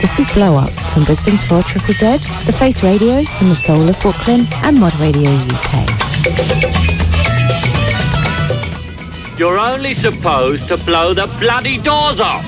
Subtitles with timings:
[0.00, 2.16] This is Blow Up from Brisbane's 4 Triple Z,
[2.46, 5.86] The Face Radio from the soul of Brooklyn, and Mod Radio UK.
[9.38, 12.46] You're only supposed to blow the bloody doors off.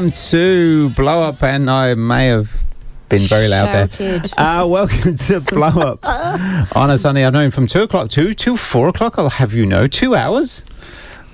[0.00, 2.62] Welcome to Blow Up, and I may have
[3.10, 4.22] been very loud Shouted.
[4.22, 4.22] there.
[4.38, 5.98] Uh, welcome to Blow Up
[6.74, 9.18] on a Sunday afternoon from two o'clock to till four o'clock.
[9.18, 10.64] I'll have you know, two hours.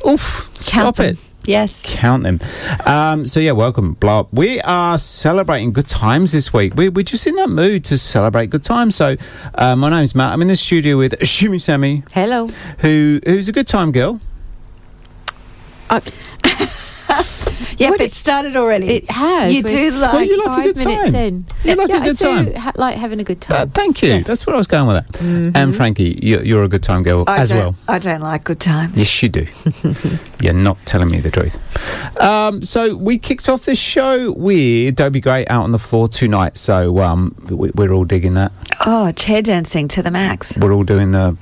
[0.04, 0.50] Oof!
[0.58, 1.16] Stop it.
[1.44, 1.80] Yes.
[1.86, 2.40] Count them.
[2.84, 4.32] Um, so yeah, welcome, blow up.
[4.32, 6.74] We are celebrating good times this week.
[6.74, 8.96] We, we're just in that mood to celebrate good times.
[8.96, 9.14] So
[9.54, 10.32] uh, my name's Matt.
[10.32, 12.48] I'm in the studio with Shimmy Sammy, Hello.
[12.78, 14.20] who who's a good time girl.
[15.88, 16.08] Yep,
[17.78, 18.86] What it it- started already.
[18.88, 19.54] It has.
[19.54, 21.14] You do like Well, you like a five good minutes time.
[21.22, 21.46] in.
[21.64, 22.54] You like a good I do time.
[22.54, 23.70] Ha- like having a good Uh, time.
[23.70, 24.08] thank you.
[24.08, 24.26] Yes.
[24.26, 25.20] That's what I was going with that.
[25.54, 27.74] And Frankie, you're, you're a good time girl I as well.
[27.88, 28.96] I don't like good times.
[28.96, 29.46] Yes, you do.
[30.40, 31.58] You're not telling me the truth.
[32.20, 36.56] Um, so we kicked off this show with Dobie Gray out on the floor tonight.
[36.58, 38.52] So um, we, we're all digging that.
[38.84, 40.56] Oh, chair dancing to the max.
[40.58, 41.36] We're all doing the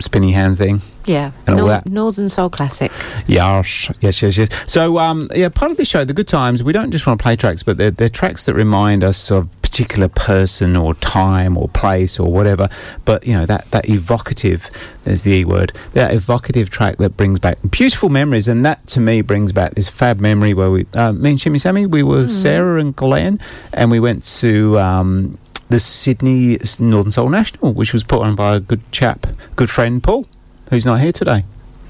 [0.00, 0.82] spinny hand thing.
[1.06, 1.32] Yeah.
[1.48, 2.92] Nor- Northern Soul Classic.
[3.26, 4.48] Yes, yes, yes, yes.
[4.66, 7.22] So, um, yeah, part of the show, the good times, we don't just want to
[7.22, 11.68] play tracks, but they're, they're tracks that remind us of particular person or time or
[11.68, 12.68] place or whatever.
[13.04, 14.68] But, you know, that, that evocative,
[15.04, 18.48] there's the E word, that evocative track that brings back beautiful memories.
[18.48, 21.58] And that, to me, brings back this fab memory where we, uh, me and Shimmy
[21.58, 23.40] Sammy, we were Sarah and Glenn,
[23.72, 24.78] and we went to.
[24.78, 25.38] Um,
[25.68, 29.24] the Sydney Northern Soul National, which was put on by a good chap,
[29.54, 30.26] good friend Paul,
[30.70, 31.44] who's not here today.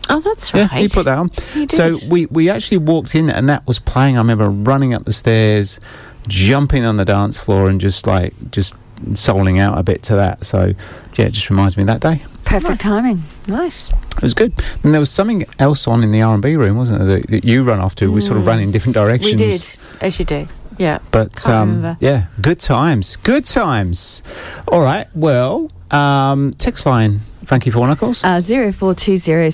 [0.08, 0.72] Oh, that's Yeah, right.
[0.72, 1.30] he put that on.
[1.68, 4.16] So we, we actually walked in and that was playing.
[4.16, 5.78] I remember running up the stairs,
[6.26, 8.74] jumping on the dance floor and just like just
[9.12, 10.44] souling out a bit to that.
[10.44, 10.72] So
[11.16, 12.22] yeah, it just reminds me of that day.
[12.44, 13.22] Perfect timing.
[13.46, 13.88] Nice.
[14.16, 14.52] It was good.
[14.82, 17.18] And there was something else on in the R and B room, wasn't there?
[17.20, 18.10] That, that you run off to.
[18.10, 18.64] We sort of ran mm.
[18.64, 19.40] in different directions.
[19.40, 20.48] We did, as you do.
[20.80, 20.98] Yeah.
[21.10, 23.16] But Can't um, yeah, good times.
[23.16, 24.22] Good times.
[24.66, 25.06] All right.
[25.14, 28.24] Well, um, text line Frankie Four Knuckles.
[28.24, 29.48] Uh, 0420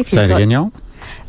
[0.00, 0.72] If Say it again, y'all.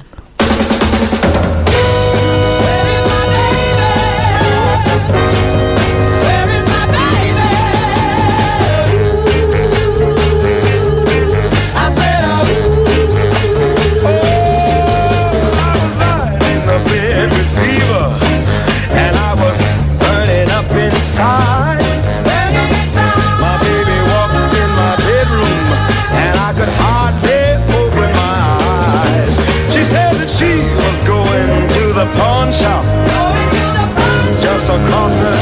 [32.48, 32.84] pawn shop.
[34.42, 35.37] Just across the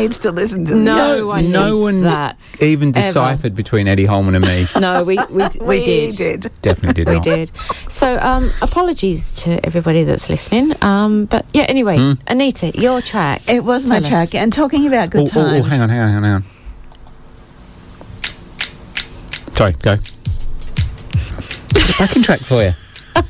[0.00, 1.24] needs to listen to No this.
[1.24, 2.38] one no needs one that.
[2.60, 3.00] even ever.
[3.00, 4.66] deciphered between Eddie Holman and me.
[4.80, 6.16] No, we we, we, We did.
[6.16, 6.50] did.
[6.62, 7.24] Definitely did We not.
[7.24, 7.50] did.
[7.88, 10.74] So, um, apologies to everybody that's listening.
[10.82, 12.12] Um, but yeah, anyway, Hmm.
[12.26, 13.42] Anita, your track.
[13.48, 14.30] It was my Tell us.
[14.30, 14.40] track.
[14.42, 15.66] And talking about Oh, good oh, oh, times.
[15.68, 16.44] hang on, hang on, hang on, hang on.
[19.54, 19.96] Sorry, go.
[19.96, 22.70] The backing track for you.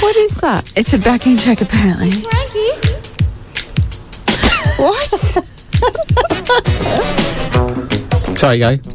[0.00, 0.72] What is that?
[0.74, 2.10] It's a backing track, apparently.
[4.78, 5.46] What?
[8.36, 8.76] Sorry, go.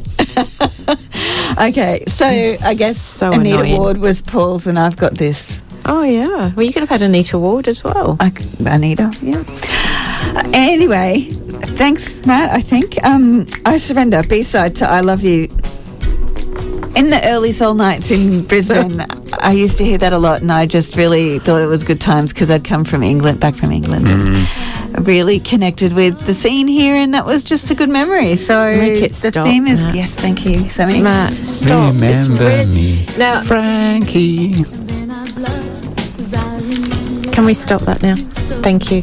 [1.58, 3.76] Okay, so I guess So Anita annoying.
[3.78, 5.60] Ward was Paul's, and I've got this.
[5.84, 6.50] oh yeah.
[6.54, 8.16] Well, you could have had Anita Ward as well.
[8.20, 9.44] I, c- Anita, yeah.
[10.34, 11.28] Uh, anyway,
[11.76, 12.50] thanks, Matt.
[12.50, 14.22] I think um, I surrender.
[14.28, 15.42] B side to "I Love You."
[16.96, 19.04] In the early soul nights in Brisbane,
[19.40, 22.00] I used to hear that a lot, and I just really thought it was good
[22.00, 24.48] times because I'd come from England, back from England, and
[25.00, 28.36] really connected with the scene here, and that was just a good memory.
[28.36, 29.94] So Make it the stop, theme is Matt.
[29.94, 31.00] yes, thank you, Sammy.
[31.02, 31.94] Matt, stop.
[31.96, 34.64] It's Remember re- me, Now, Frankie.
[37.32, 38.14] can we stop that now?
[38.62, 39.02] Thank you.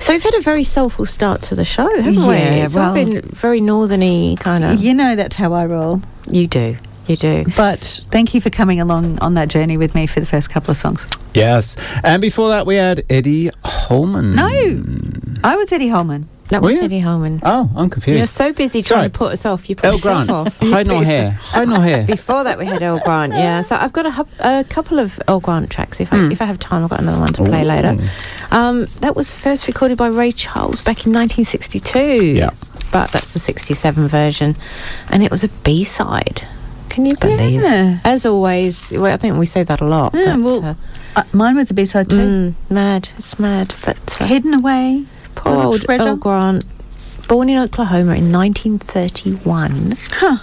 [0.00, 2.34] So we've had a very soulful start to the show, haven't we?
[2.34, 4.80] Yeah, It's all well- been very northerny kind of.
[4.80, 6.00] You know that's how I roll.
[6.30, 6.76] You do.
[7.12, 7.44] You do.
[7.56, 10.70] But thank you for coming along on that journey with me for the first couple
[10.70, 11.06] of songs.
[11.34, 11.76] Yes.
[12.02, 14.34] And before that, we had Eddie Holman.
[14.34, 14.46] No,
[15.44, 16.28] I was Eddie Holman.
[16.48, 16.82] That Were was you?
[16.84, 17.40] Eddie Holman.
[17.42, 18.18] Oh, I'm confused.
[18.18, 19.10] You're so busy trying Sorry.
[19.10, 19.70] to put us off.
[19.70, 20.30] You put El yourself Grant.
[20.48, 20.60] off.
[20.60, 21.30] Hide no hair.
[21.30, 22.04] Hide no hair.
[22.06, 23.32] Before that, we had Earl Grant.
[23.32, 26.00] Yeah, so I've got a, hub- a couple of Earl Grant tracks.
[26.00, 26.32] If I Hmm.
[26.32, 27.96] if I have time, I've got another one to play later.
[28.50, 32.34] Um, that was first recorded by Ray Charles back in 1962.
[32.36, 32.50] Yeah.
[32.90, 34.54] but that's the 67 version,
[35.08, 36.46] and it was a B side.
[36.92, 37.62] Can you believe?
[37.62, 38.00] Yeah.
[38.04, 40.12] As always, well, I think we say that a lot.
[40.12, 40.74] Yeah, but, well, uh,
[41.16, 42.16] Uh, mine was a B-side too.
[42.16, 43.74] mm, mad, it's mad.
[43.84, 45.04] But uh, Hidden away.
[45.34, 46.04] Poor old treasure.
[46.04, 46.64] Earl Grant,
[47.28, 49.96] born in Oklahoma in 1931.
[50.10, 50.36] Huh.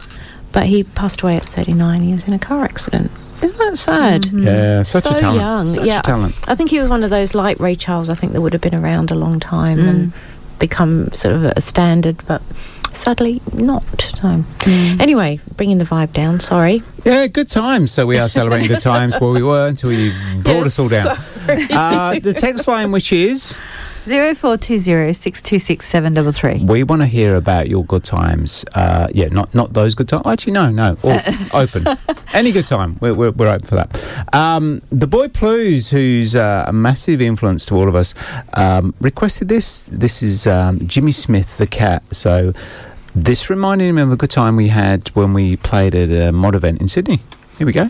[0.52, 2.02] But he passed away at 39.
[2.02, 3.12] He was in a car accident.
[3.44, 4.26] Isn't that sad?
[4.34, 5.40] Yeah, such so a talent.
[5.40, 5.70] young.
[5.70, 6.34] Such yeah, a talent.
[6.48, 8.10] I think he was one of those like Ray Charles.
[8.10, 10.12] I think that would have been around a long time and
[10.58, 12.42] become sort of a standard, but
[13.00, 13.84] sadly not.
[14.20, 14.44] So.
[14.68, 16.40] Anyway, bringing the vibe down.
[16.40, 16.84] Sorry.
[17.06, 17.92] Yeah, good times.
[17.92, 20.12] So we are celebrating the times where we were until you
[20.44, 21.18] brought us all down.
[21.48, 23.56] Uh, the text line, which is,
[24.06, 26.64] Zero four two zero six two six seven double three.
[26.66, 28.66] we want to hear about your good times.
[28.74, 30.26] Uh, yeah, not not those good times.
[30.26, 30.98] Actually, no, no.
[31.04, 31.20] Or
[31.54, 31.86] open.
[32.34, 32.98] Any good time.
[33.02, 34.34] We're, we're, we're open for that.
[34.34, 38.16] Um, the boy Plues, who's uh, a massive influence to all of us,
[38.54, 39.88] um, requested this.
[39.88, 42.02] This is um, Jimmy Smith, the cat.
[42.12, 42.54] So
[43.16, 46.56] this reminded me of a good time we had when we played at a mod
[46.56, 47.22] event in Sydney.
[47.58, 47.90] Here we go.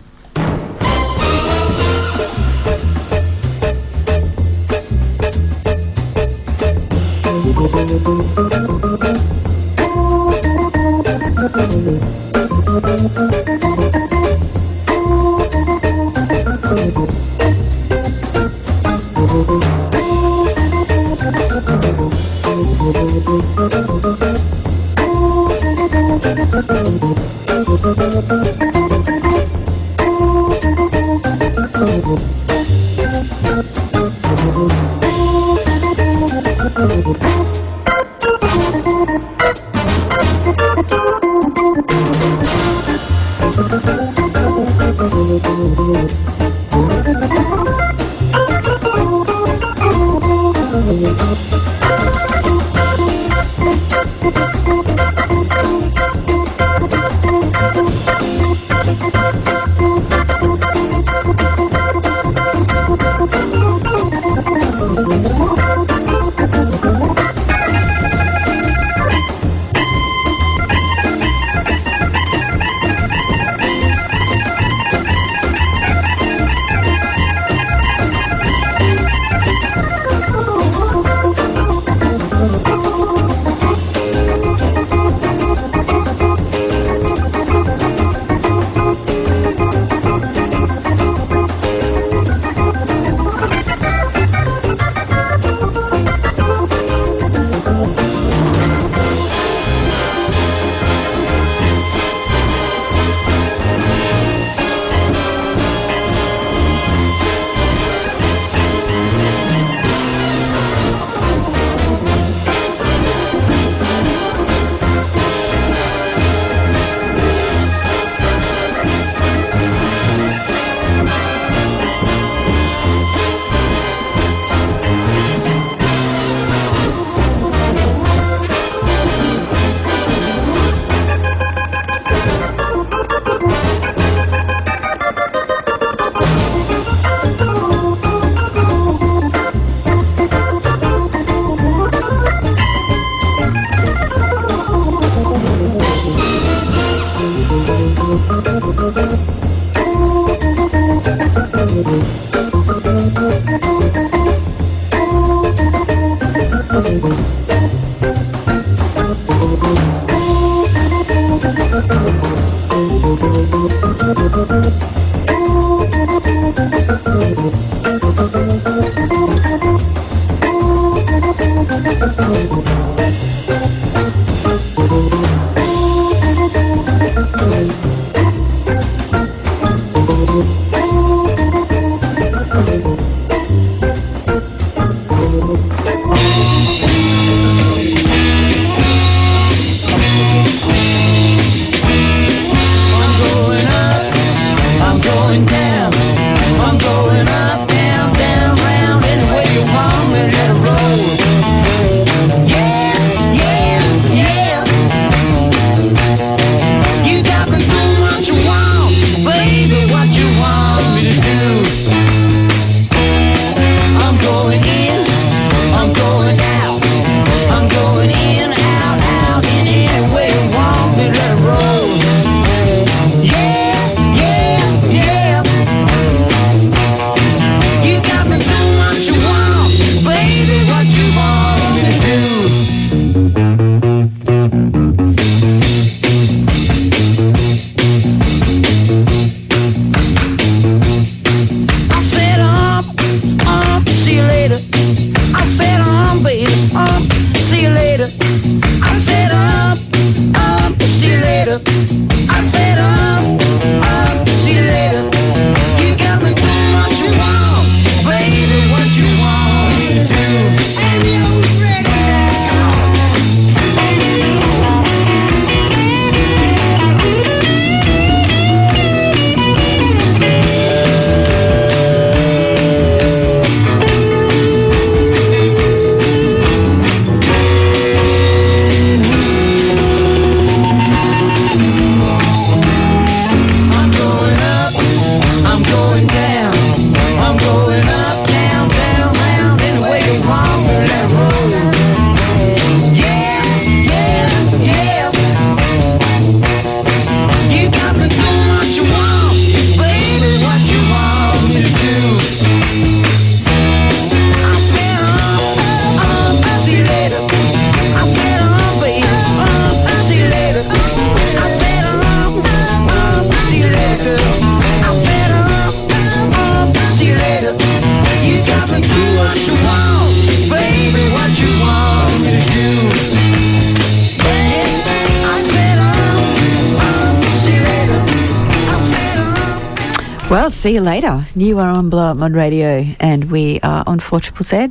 [330.80, 331.26] You later.
[331.36, 334.70] You are on Blow Up Mod Radio, and we are on 4 Triple Z,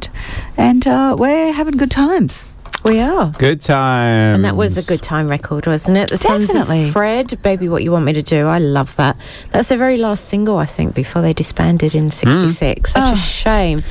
[0.56, 2.50] and uh, we're having good times.
[2.84, 3.30] We are.
[3.38, 4.36] Good time.
[4.36, 6.08] And that was a good time record, wasn't it?
[6.08, 6.86] The Sons Definitely.
[6.86, 8.46] of Fred, Baby What You Want Me to Do.
[8.46, 9.16] I love that.
[9.50, 12.92] That's their very last single, I think, before they disbanded in 66.
[12.92, 13.12] Such Oh.
[13.12, 13.82] a shame.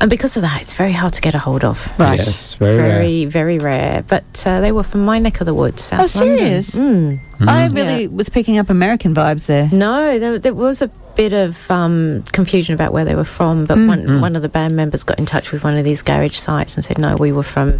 [0.00, 1.86] And because of that, it's very hard to get a hold of.
[1.98, 2.18] Right.
[2.18, 4.04] Yes, very, Very, very rare.
[4.08, 6.74] But uh, they were from my neck of the woods, South Oh, serious?
[6.74, 7.20] London.
[7.38, 7.48] Mm.
[7.48, 9.68] I really was picking up American vibes there.
[9.72, 10.88] No, there, there was a
[11.22, 13.88] bit of um, confusion about where they were from, but Mm.
[13.88, 16.74] one, one of the band members got in touch with one of these garage sites
[16.74, 17.78] and said, no, we were from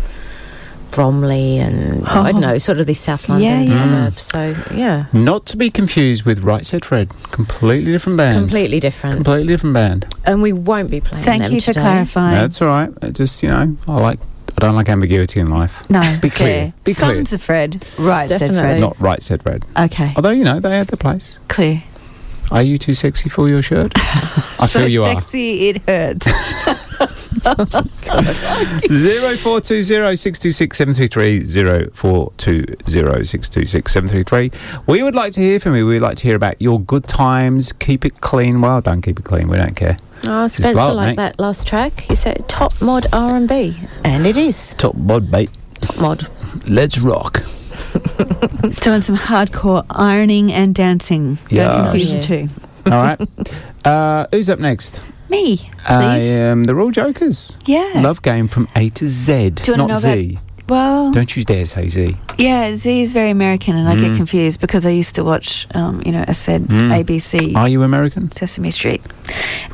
[0.93, 2.33] Bromley and I Oh.
[2.33, 3.77] don't know, sort of these South London Yeah, yeah.
[3.77, 4.23] suburbs.
[4.23, 7.09] So, yeah, Not to be confused with Right Said Fred.
[7.31, 8.35] Completely different band.
[8.35, 9.17] completely different.
[9.17, 10.07] Completely different band.
[10.25, 11.81] and we won't be playing Thank them you for today.
[11.81, 12.35] clarifying.
[12.35, 12.91] That's all right.
[13.03, 14.19] It Just, you know, I like.
[14.55, 15.83] I don't like ambiguity in life.
[15.89, 16.75] no, Be clear.
[16.85, 17.15] Be clear.
[17.15, 17.87] Sons of Fred.
[17.99, 18.81] Right, said Fred.
[18.81, 19.65] Not Right Said Fred.
[19.77, 21.39] Okay, Although, you know, they had their place.
[21.49, 21.83] clear.
[22.53, 23.93] Are you too sexy for your shirt?
[23.97, 26.29] I so feel you sexy it hurts.
[27.45, 27.67] Oh,
[28.93, 33.49] zero four two zero six two six seven three three zero four two zero six
[33.49, 34.53] two six seven three three.
[34.87, 35.85] We would like to hear from you.
[35.87, 37.73] We'd like to hear about your good times.
[37.73, 38.61] Keep it clean.
[38.61, 39.03] Well done.
[39.03, 39.49] Keep it clean.
[39.49, 39.97] We don't care.
[40.25, 41.17] Oh, Spencer blow, liked mate.
[41.17, 42.03] that last track.
[42.03, 43.77] He said top mod R&B.
[44.05, 45.51] And it is Top mod, mate.
[45.81, 46.29] top mod.
[46.69, 47.43] Let's rock.
[48.83, 51.39] Doing some hardcore ironing and dancing.
[51.51, 51.65] Yeah.
[51.73, 52.19] Don't confuse Yeah.
[52.19, 52.49] the two.
[52.91, 53.21] All right.
[53.85, 55.03] Uh, who's up next?
[55.29, 55.69] Me, please.
[55.89, 57.57] I um, the Royal Jokers.
[57.67, 57.91] yeah.
[57.97, 60.39] Love game from A to Z, Do you not know Z.
[60.69, 62.17] well, Don't you dare say Z.
[62.39, 64.01] yeah, Z is very American, and I Mm.
[64.11, 66.93] get confused because I used to watch, um, you know, I said Mm.
[66.93, 67.57] ABC.
[67.57, 68.31] Are you American?
[68.31, 69.03] Sesame Street.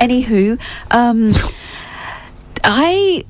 [0.01, 0.59] Anywho,
[0.91, 1.33] um,
[2.65, 3.25] I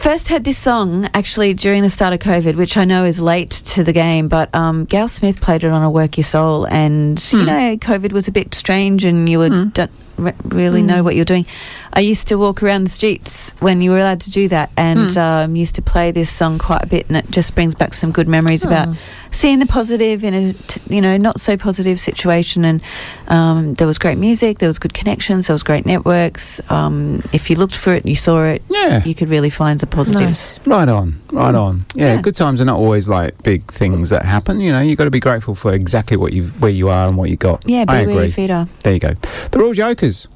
[0.00, 3.50] first heard this song actually during the start of COVID, which I know is late
[3.50, 7.32] to the game, but um, Gail Smith played it on a Work Your Soul, and
[7.32, 9.48] you know, COVID was a bit strange, and you were.
[9.48, 11.04] Done, re- really know Mm.
[11.04, 11.46] what you're doing.
[11.92, 15.10] I used to walk around the streets when you were allowed to do that, and
[15.10, 15.16] Mm.
[15.44, 18.10] um, used to play this song quite a bit, and it just brings back some
[18.10, 18.96] good memories about Oh.
[19.30, 22.64] seeing the positive in a t- you know not so positive situation.
[22.64, 22.80] And
[23.28, 26.60] um, there was great music, there was good connections, there was great networks.
[26.70, 28.62] Um, if you looked for it, you saw it.
[28.70, 29.02] Yeah.
[29.04, 30.60] you could really find the positives.
[30.66, 31.84] Right on, right on.
[31.94, 32.20] Yeah, Yeah.
[32.20, 34.60] good times are not always like big things that happen.
[34.60, 37.16] You know, you've got to be grateful for exactly what you where you are and
[37.16, 37.62] what you got.
[37.66, 38.32] Yeah, be I where your agree.
[38.32, 38.66] feet are.
[38.82, 39.14] There you go.
[39.52, 40.03] The Royal Jokers.
[40.04, 40.26] It's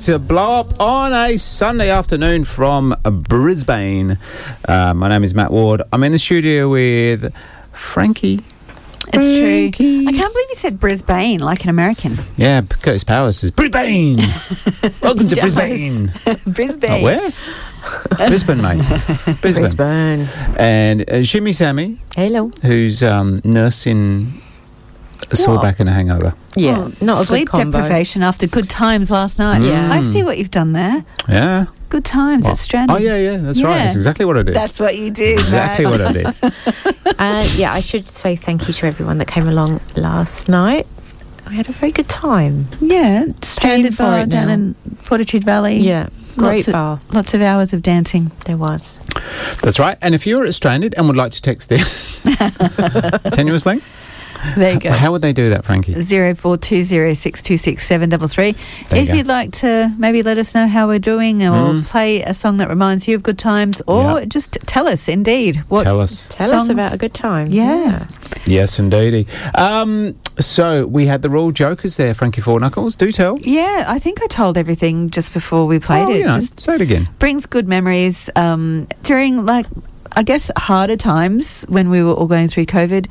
[0.00, 4.16] to Blow Up on a Sunday afternoon from Brisbane.
[4.66, 5.82] Uh, my name is Matt Ward.
[5.92, 7.34] I'm in the studio with
[7.72, 8.40] Frankie.
[9.12, 9.66] It's true.
[9.66, 12.14] I can't believe you said Brisbane like an American.
[12.38, 14.16] Yeah, Curtis Powers says Brisbane.
[15.02, 16.10] welcome to Brisbane.
[16.46, 16.90] Brisbane.
[16.90, 17.30] Oh, where?
[18.26, 18.78] Brisbane, mate.
[19.42, 19.64] Brisbane.
[19.64, 20.28] Brisbane.
[20.56, 22.52] And uh, Shimmy Sammy, Hello.
[22.62, 24.40] who's um, nursing
[25.30, 26.34] a sore back and a hangover.
[26.56, 27.78] Yeah, Oh, not a sleep good combo.
[27.78, 29.62] deprivation after good times last night.
[29.62, 29.92] Yeah.
[29.92, 31.04] I see what you've done there.
[31.28, 31.66] Yeah.
[31.90, 32.96] Good times Well, at Stranded.
[32.96, 33.36] Oh, yeah, yeah.
[33.36, 33.78] That's right.
[33.78, 34.54] That's exactly what I did.
[34.54, 35.32] That's what you do.
[35.34, 36.26] exactly what I did.
[37.18, 40.86] Uh, yeah, I should say thank you to everyone that came along last night.
[41.46, 42.66] I had a very good time.
[42.80, 44.54] Yeah, Stranded Bar down now.
[44.54, 45.76] in Fortitude Valley.
[45.80, 46.08] Yeah,
[46.38, 47.00] great lots of, bar.
[47.12, 48.30] Lots of hours of dancing.
[48.46, 48.98] There was.
[49.62, 49.98] That's right.
[50.00, 52.20] And if you're at Stranded and would like to text this
[53.32, 53.82] tenuous link,
[54.56, 54.90] There you go.
[54.90, 56.00] how would they do that, Frankie?
[56.02, 58.50] Zero four two zero six two six seven double three.
[58.90, 59.14] If go.
[59.14, 61.84] you'd like to maybe let us know how we're doing, or Mm.
[61.86, 64.24] play a song that reminds you of good times, or Yeah.
[64.26, 65.84] just tell us indeed what.
[65.84, 66.28] Tell us.
[66.28, 67.48] Tell us about a good time.
[67.50, 68.06] Yeah.
[68.46, 69.26] Yes, indeedy.
[69.54, 72.96] Um, so we had the Royal Jokers there, Frankie Four Knuckles.
[72.96, 73.38] Do tell.
[73.40, 76.18] Yeah, I think I told everything just before we played oh, it.
[76.18, 77.08] you know, Just say it again.
[77.18, 79.66] brings good memories um, during like
[80.16, 83.06] I guess harder times when we were all going through COVID.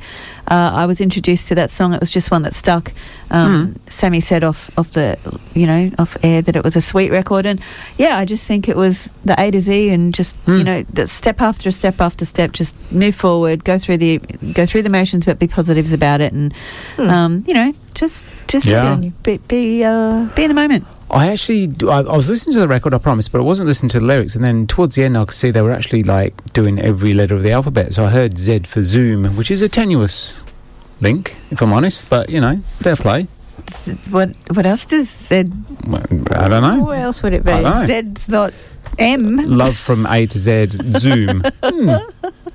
[0.50, 1.94] Uh, I was introduced to that song.
[1.94, 2.92] It was just one that stuck.
[3.30, 5.16] Um, Sammy said off off the
[5.54, 7.60] you know off air that it was a sweet record, and
[7.98, 11.06] yeah, I just think it was the A to Z, and just you know the
[11.06, 14.18] step after step after step, just move forward, go through the
[14.52, 16.52] go through the motions, but be positives about it, and
[16.98, 18.96] um, you know just just Yeah.
[19.22, 20.84] be be, uh, be in the moment.
[21.12, 23.90] I actually, I, I was listening to the record, I promise, but I wasn't listening
[23.90, 24.36] to the lyrics.
[24.36, 27.34] And then towards the end, I could see they were actually like doing every letter
[27.34, 27.94] of the alphabet.
[27.94, 30.39] So I heard Z for Zoom, which is a tenuous
[31.00, 32.08] link, if I'm honest.
[32.10, 33.26] But you know, fair play.
[34.10, 35.44] What what else does Z?
[35.86, 36.84] Well, I don't know.
[36.84, 37.52] What else would it be?
[37.52, 37.86] I don't.
[38.16, 38.52] Z's not
[38.98, 39.36] M.
[39.36, 40.68] Love from A to Z.
[40.98, 41.42] Zoom.
[41.62, 41.90] Hmm.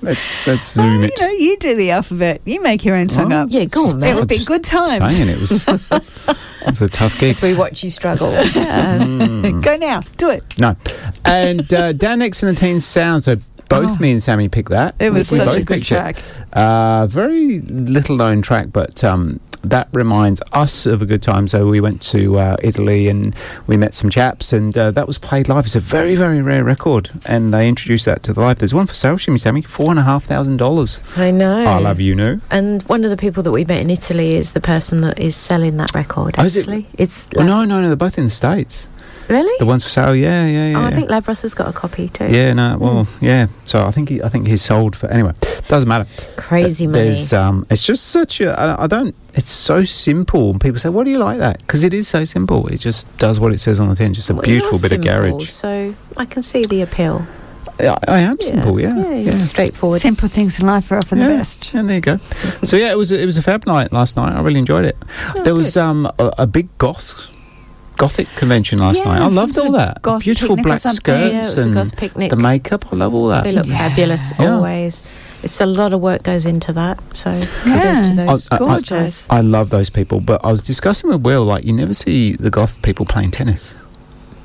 [0.02, 1.20] Let's let's zoom you it.
[1.20, 2.42] know, you do the alphabet.
[2.46, 3.48] You make your own song Oh, up.
[3.50, 5.18] Yeah, go on, It would be Just good times.
[5.18, 5.68] Saying it was,
[6.62, 7.32] it was a tough gig.
[7.32, 8.30] As we watch you struggle.
[9.62, 10.44] Go now, do it.
[10.60, 10.76] No.
[11.24, 13.24] And uh, Dan X and the Teen Sound.
[13.24, 13.38] So
[13.70, 13.98] both Oh.
[14.00, 14.96] me and Sammy picked that.
[15.00, 16.18] It was We such a good track.
[16.54, 21.48] Uh, very little known track, but um, that reminds us of a good time.
[21.48, 25.18] So we went to uh, Italy and we met some chaps, and uh, that was
[25.18, 25.66] played live.
[25.66, 28.60] It's a very, very rare record, and they introduced that to the live.
[28.60, 31.00] There's one for sale, Shimmy Sammy, four and a half thousand dollars.
[31.18, 31.66] I know.
[31.66, 32.40] I love you, know.
[32.52, 35.36] And one of the people that we met in Italy is the person that is
[35.36, 36.36] selling that record.
[36.38, 36.62] Oh, is it?
[36.62, 37.88] Actually, it's Well, no, no, no.
[37.88, 38.88] They're both in the states.
[39.30, 39.54] Really.
[39.60, 40.80] The ones for sale, yeah, yeah, yeah.
[40.80, 42.28] Oh, I think Labros has got a copy too.
[42.32, 43.48] Yeah, no, well, yeah.
[43.64, 45.34] So I think he, I think he's sold for anyway.
[45.68, 46.08] Doesn't matter.
[46.38, 47.04] Crazy Th- money.
[47.06, 48.60] There's, um, it's just such a.
[48.60, 49.16] I, I don't.
[49.34, 50.52] It's so simple.
[50.52, 52.68] And people say, "What do you like that?" Because it is so simple.
[52.68, 54.14] It just does what it says on the tin.
[54.14, 55.50] Just a Well, beautiful bit simple, of garage.
[55.50, 57.26] So I can see the appeal.
[57.78, 58.80] I, I am simple.
[58.80, 59.32] Yeah, yeah, yeah.
[59.36, 60.02] you're straightforward.
[60.02, 61.74] Simple things in life are often yeah, the best.
[61.74, 62.18] and there you go.
[62.64, 64.34] so yeah, it was it was a fab night last night.
[64.34, 64.96] I really enjoyed it.
[65.36, 67.28] Oh, there was um a, a big goth
[67.98, 69.22] gothic convention last Yeah, night.
[69.22, 70.02] I loved all that.
[70.02, 72.30] goth Beautiful picnic or black skirts Yeah, it was a and goth picnic.
[72.30, 72.86] the makeup.
[72.92, 73.44] I love all that.
[73.44, 73.78] They look Yeah.
[73.90, 74.54] fabulous Yeah.
[74.56, 75.06] always.
[75.44, 77.00] It's a lot of work goes into that.
[77.14, 78.48] So Yeah, kudos to those.
[78.52, 79.28] I- I- I- gorgeous.
[79.30, 82.50] I love those people, but I was discussing with Will, like, you never see the
[82.50, 83.76] goth people playing tennis.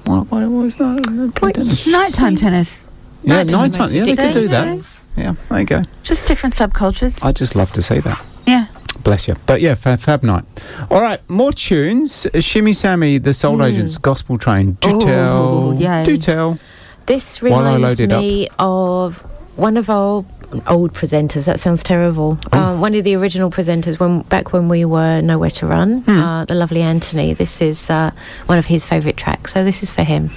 [0.05, 1.33] Why, why, why is that?
[1.37, 1.87] Play tennis?
[1.87, 2.87] Nighttime tennis.
[3.23, 3.93] Yeah, Nighttime nighttime.
[3.95, 4.99] Yeah, they could do that.
[5.17, 5.83] Yeah, there you go.
[6.03, 7.23] Just different subcultures.
[7.25, 8.19] I just love to see that.
[8.47, 8.67] yeah.
[9.03, 9.37] Bless you.
[9.47, 10.45] But yeah, fab, fab night.
[10.91, 12.27] All right, more tunes.
[12.41, 14.73] Shimmy Sammy, the Soul Agents, Gospel Train.
[14.81, 14.97] Do Hmm.
[14.97, 15.75] Oh, tell.
[15.81, 16.05] yay.
[16.05, 16.59] Do tell.
[17.07, 18.21] This reminds it up.
[18.21, 19.19] me of
[19.57, 20.25] one of our
[20.67, 21.47] old presenters.
[21.47, 22.39] That sounds terrible.
[22.53, 22.59] Oh.
[22.59, 26.03] Um, one of the original presenters when back when we were Nowhere to Run.
[26.03, 26.11] Hmm.
[26.21, 27.33] Uh, the lovely Anthony.
[27.35, 28.11] This is uh,
[28.47, 29.53] one of his favourite tracks.
[29.55, 30.31] So this is for him.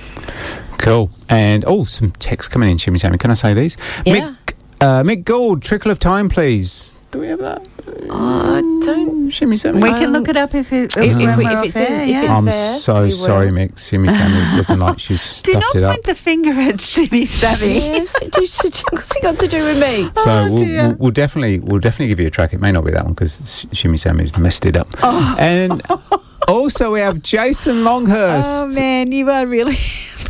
[0.79, 1.09] Cool.
[1.29, 3.17] And oh, some text coming in, Shimmy Sammy.
[3.17, 3.77] Can I say these?
[4.05, 4.35] Yeah.
[4.45, 6.92] Mick, uh, Mick Gould, Trickle of Time, please.
[7.13, 7.67] Do we have that?
[8.09, 9.29] I don't.
[9.29, 9.81] Shimmy Sammy.
[9.81, 12.01] We can Um, look it up if, it, if- if we- if it's in- air,
[12.03, 12.21] if yeah.
[12.23, 13.53] it's I'm there, so sorry, will.
[13.53, 13.77] Mick.
[13.77, 15.91] Shimmy Sammy's looking like she's Do stuffed not it up.
[15.93, 17.75] point the finger at Shimmy Sammy.
[17.75, 20.09] Yes, do- do- what's it got to do with me?
[20.17, 22.51] So Oh, we'll, we'll, we'll definitely we'll definitely give you a track.
[22.53, 24.87] It may not be that one because Shimmy Sammy's messed it up.
[25.03, 25.35] Oh.
[25.39, 25.81] And
[26.47, 28.49] also we have Jason Longhurst.
[28.49, 29.77] Oh man, you are really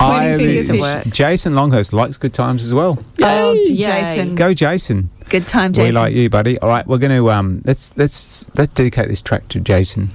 [0.01, 0.81] I pointing fingers.
[0.81, 1.05] work.
[1.07, 3.01] Jason Longhurst likes good times as well.
[3.21, 3.75] Oh, Yay.
[3.77, 5.09] Jason, Go Jason.
[5.29, 5.85] Good time, Jason.
[5.89, 6.59] We like you, buddy.
[6.59, 10.09] All right, we're going to um let's let's let's dedicate this track to Jason.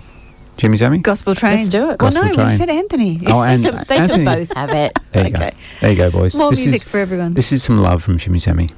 [0.59, 0.99] Shimmy Sammy.
[0.99, 1.57] Gospel train.
[1.57, 1.87] Let's do it.
[1.87, 3.21] Well, Gospel no, we said Anthony.
[3.29, 4.25] Oh, and they, can, Anthony.
[4.25, 4.99] can both have it.
[5.13, 5.51] There you Okay.
[5.51, 5.57] go.
[5.81, 6.35] There you go, boys.
[6.35, 7.35] More this music is for everyone.
[7.35, 8.71] this is some love from Shimmy Sammy.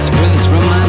[0.00, 0.79] This for my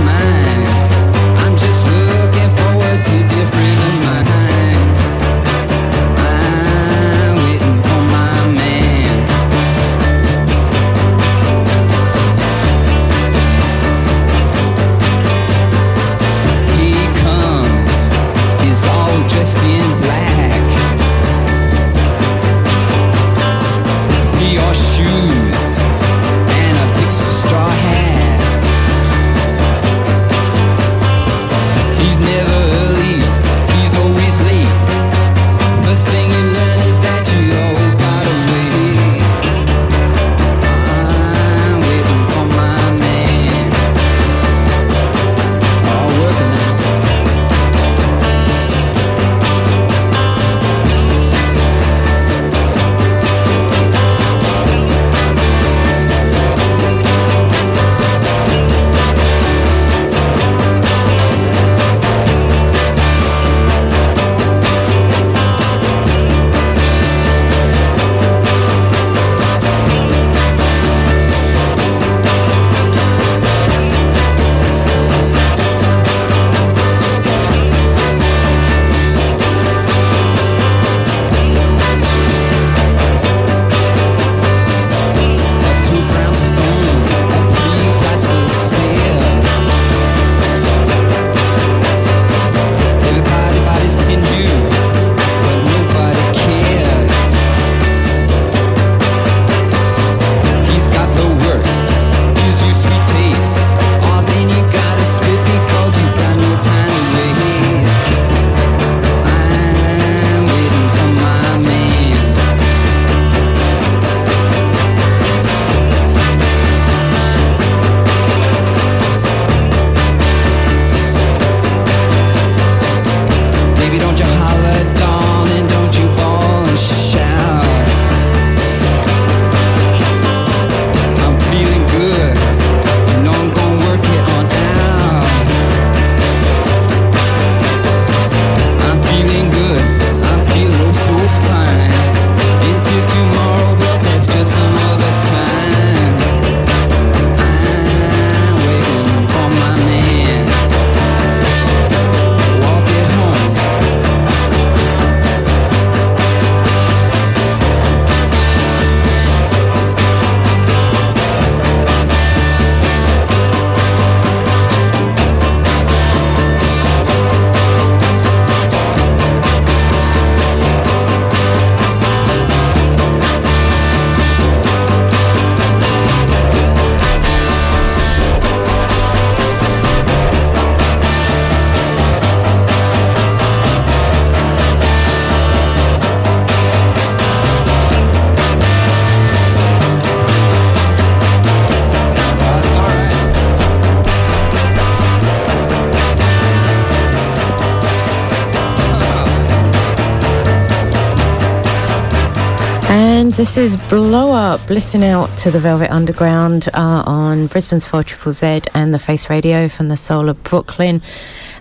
[203.41, 204.69] this is Blow Up.
[204.69, 209.31] Listen out to the Velvet Underground uh, on Brisbane's 4 Triple Z and the Face
[209.31, 211.01] Radio from the soul of Brooklyn.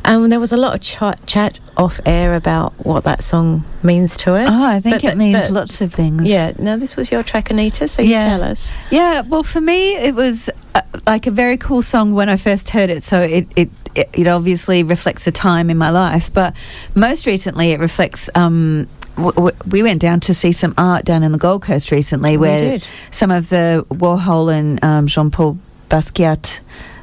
[0.04, 4.18] And there was a lot of ch- chat off air about what that song means
[4.18, 4.50] to us.
[4.52, 6.24] Oh, I think But it means but- lots of things.
[6.24, 8.70] Yeah, now this was your track, Anita, so you tell us.
[8.90, 12.68] Yeah, well, for me, it was uh, like a very cool song when I first
[12.68, 13.04] heard it.
[13.04, 16.54] So it, it, it, it obviously reflects a time in my life, but
[16.94, 18.28] most recently, it reflects.
[18.34, 18.86] Um,
[19.22, 22.78] w- we went down to see some art down in the Gold Coast recently, where
[23.10, 25.58] some of the Warhol and um, Jean Paul
[25.88, 26.60] Basquiat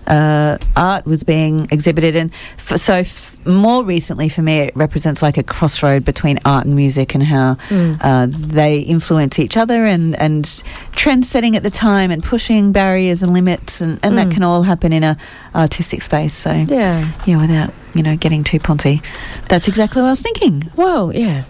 [0.08, 2.16] uh, art was being exhibited.
[2.16, 6.66] And f- so, f- more recently for me, it represents like a crossroad between art
[6.66, 7.98] and music and how Mm.
[8.02, 10.64] uh, they influence each other and, and
[10.94, 13.82] trend setting at the time and pushing barriers and limits.
[13.82, 14.32] And, and that Mm.
[14.36, 15.18] can all happen in a
[15.54, 16.34] artistic space.
[16.34, 17.12] So, Yeah.
[17.26, 19.02] yeah, without, you know, getting too ponty.
[19.50, 20.72] That's exactly what I was thinking.
[20.78, 21.44] Well, yeah.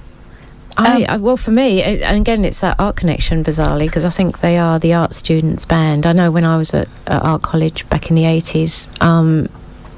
[0.77, 4.09] I, I, well, for me, it, and again, it's that art connection, bizarrely, because I
[4.09, 6.05] think they are the art students band.
[6.05, 9.47] I know when I was at, at art college back in the 80s, um,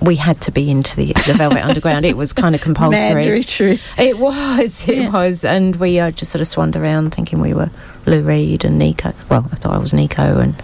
[0.02, 2.06] we had to be into the, the Velvet Underground.
[2.06, 3.22] It was kind of compulsory.
[3.26, 3.78] very true.
[3.98, 5.12] It was, it Yeah.
[5.12, 5.44] was.
[5.44, 7.70] And we uh, just sort of swanned around thinking we were
[8.06, 9.12] Lou Reed and Nico.
[9.30, 10.56] Well, I thought I was Nico and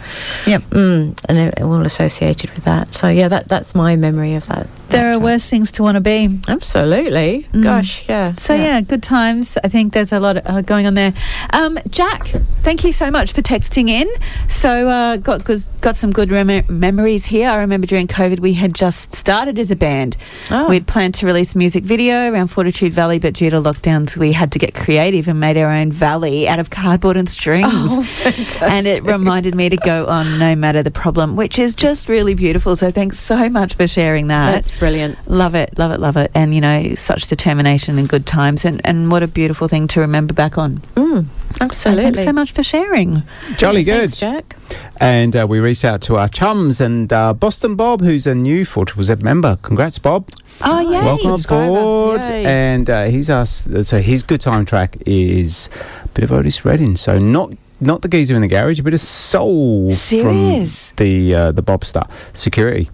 [0.48, 0.62] Yep.
[0.70, 2.94] mm, and it, all associated with that.
[2.94, 4.68] So, yeah, that that's my memory of that.
[4.90, 6.40] There are worse things to want to be.
[6.48, 7.48] Absolutely.
[7.52, 7.64] Mm.
[7.64, 8.34] Gosh, yeah.
[8.34, 8.82] So yeah.
[8.82, 9.58] good times.
[9.64, 11.14] I think there's a lot uh, going on there.
[11.52, 12.28] Um, Jack,
[12.62, 14.08] thank you so much for texting in.
[14.48, 15.44] So uh, got
[15.82, 17.50] got some good rem- memories here.
[17.50, 20.18] I remember during COVID we had just started as a band.
[20.52, 20.70] Oh.
[20.70, 24.32] We'd planned to release a music video around Fortitude Valley, but due to lockdowns we
[24.32, 27.66] had to get creative and made our own valley out of cardboard and strings.
[27.68, 32.08] Oh, and it reminded me to go on no matter the problem, which is just
[32.08, 32.76] really beautiful.
[32.76, 34.52] So thanks so much for sharing that.
[34.52, 35.18] That's brilliant.
[35.30, 36.32] Love it, love it, love it.
[36.34, 38.66] And, you know, such determination and good times.
[38.66, 40.78] And, and what a beautiful thing to remember back on.
[40.96, 42.04] Mm, So absolutely.
[42.04, 43.24] thanks so much for sharing.
[43.58, 44.10] Jolly good.
[44.10, 44.56] Thanks, Jack.
[45.00, 48.66] And uh, we reached out to our chums and uh, Boston Bob, who's a new
[48.66, 49.58] 4 Z member.
[49.62, 50.30] Congrats, Bob.
[50.62, 51.04] Oh, yay.
[51.04, 52.22] Welcome aboard.
[52.22, 55.70] And uh, he's asked, so his good time track is
[56.04, 56.96] a bit of Otis Redding.
[56.96, 60.92] So not not the geezer in the garage, a bit of soul Serious?
[60.92, 62.88] from the uh, the Bob Star Security.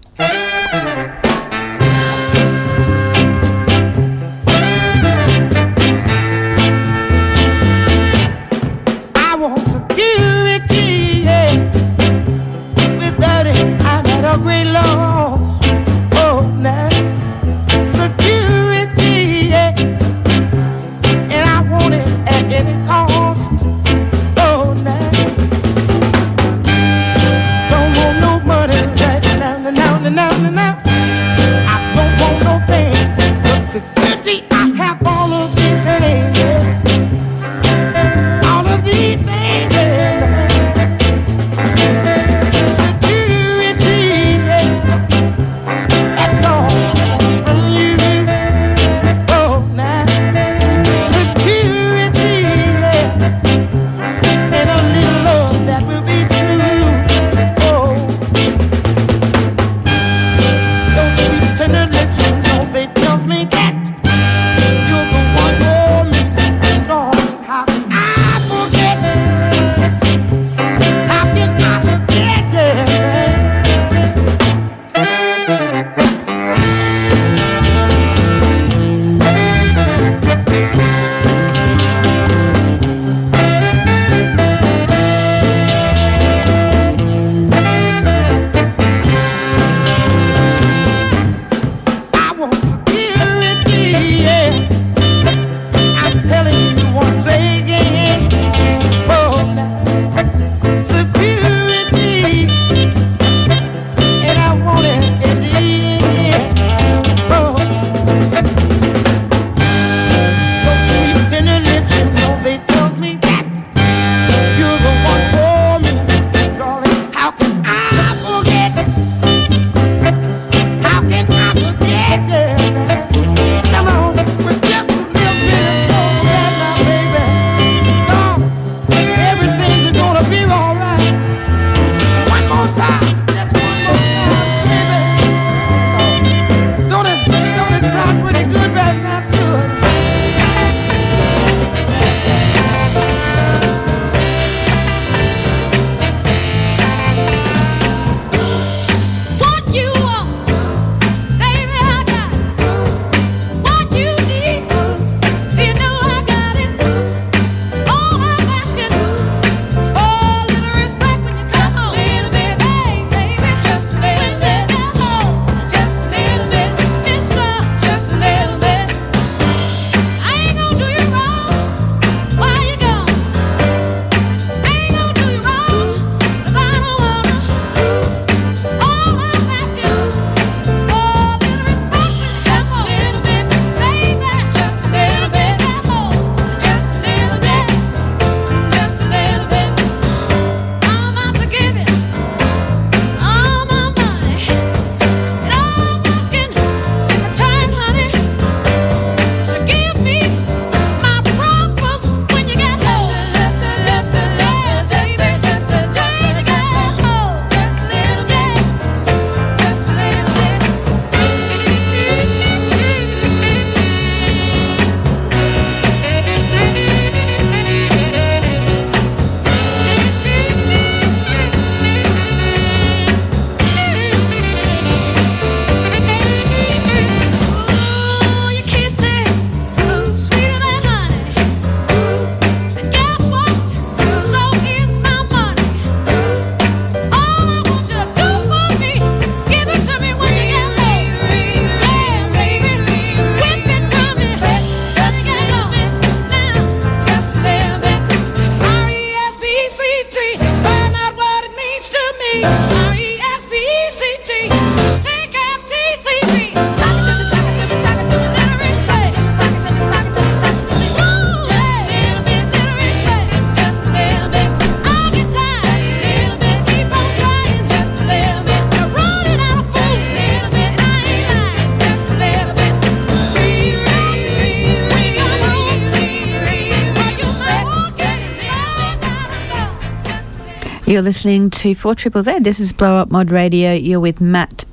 [280.92, 282.40] You're listening to 4 Triple Z.
[282.40, 283.72] This is Blow Up Mod Radio.
[283.72, 284.66] You're with Matt,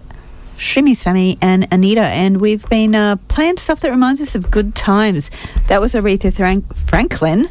[0.57, 4.76] Shimmy Sammy, and Anita, and we've been uh, playing stuff that reminds us of good
[4.76, 5.32] times.
[5.70, 6.34] That was Aretha
[6.76, 7.47] Franklin.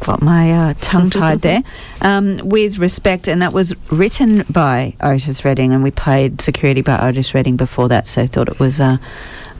[0.00, 1.60] Got my uh, tongue tied there.
[2.00, 6.98] Um, with respect, and that was written by Otis Redding, and we played Security by
[6.98, 8.96] Otis Redding before that, so I thought it was uh,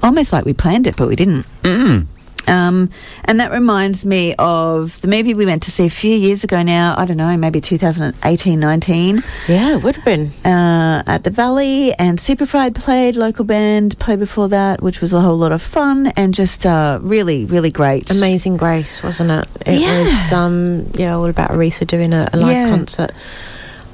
[0.02, 1.44] almost like we planned it, but we didn't.
[1.62, 2.06] Mm.
[2.48, 2.90] Um,
[3.24, 6.62] and that reminds me of the movie we went to see a few years ago
[6.62, 6.94] now.
[6.96, 9.22] I don't know, maybe 2018, 19.
[9.48, 10.28] Yeah, it would have been.
[10.44, 15.20] Uh, at the Valley, and Superfried played, local band played before that, which was a
[15.20, 18.10] whole lot of fun and just uh, really, really great.
[18.10, 19.48] Amazing Grace, wasn't it?
[19.66, 20.02] It Yeah.
[20.02, 22.68] was, um, yeah, all about Aretha doing a, a live Yeah.
[22.68, 23.10] concert.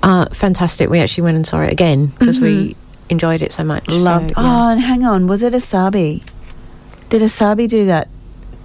[0.02, 0.90] Uh, fantastic.
[0.90, 2.76] We actually went and saw it again because we
[3.08, 3.86] enjoyed it so much.
[3.88, 4.30] so, Loved.
[4.30, 4.34] yeah.
[4.36, 6.22] Oh, and hang on, was it Asabi?
[7.08, 8.08] Did Asabi do that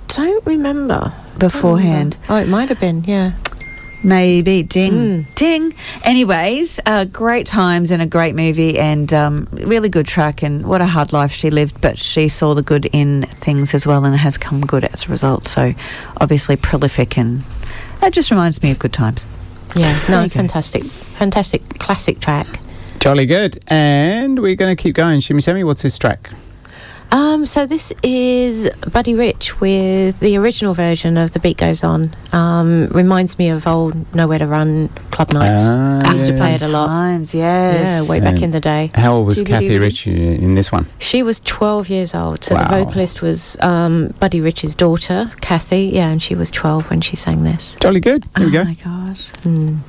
[0.08, 2.18] don't remember beforehand?
[2.30, 3.34] Oh, it might have been, yeah.
[4.04, 5.36] Maybe ding, Mm.
[5.36, 5.74] ding.
[6.04, 10.44] Anyways, uh, great times and a great movie, and um, really good track.
[10.44, 13.88] And what a hard life she lived, but she saw the good in things as
[13.88, 15.46] well, and has come good as a result.
[15.46, 15.74] So,
[16.22, 17.42] obviously, prolific, and
[18.00, 19.26] that just reminds me of good times.
[19.76, 20.34] Yeah, no, you go.
[20.36, 22.48] fantastic, fantastic classic track.
[23.00, 23.60] Jolly good.
[23.68, 25.20] And we're going to keep going.
[25.22, 26.30] Shimmy Sammy, what's this track?
[27.10, 32.14] Um, so this is Buddy Rich with the original version of The Beat Goes On.
[32.34, 35.62] Um, reminds me of old Nowhere to Run club nights.
[35.66, 36.88] Ah, I used to play it a lot.
[36.88, 37.76] Times, yes.
[38.06, 38.92] Yeah, way back in the day.
[38.94, 39.78] How old was Doobie Kathy.
[39.80, 40.88] Rich in this one?
[41.00, 42.44] She was 12 years old.
[42.44, 45.92] So the vocalist was um, Buddy Rich's daughter, Kathy.
[45.94, 47.76] Yeah, and she was 12 when she sang this.
[47.80, 48.26] Jolly good.
[48.36, 48.62] Here we go.
[48.62, 49.32] Oh my gosh.
[49.44, 49.80] Mm.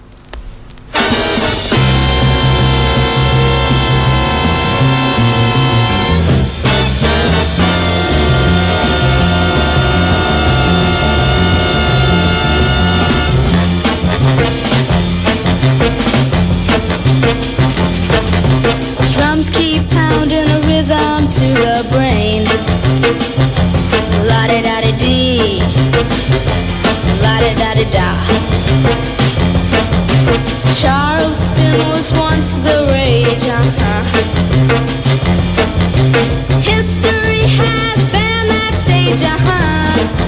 [39.17, 40.28] That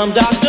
[0.00, 0.39] because I'm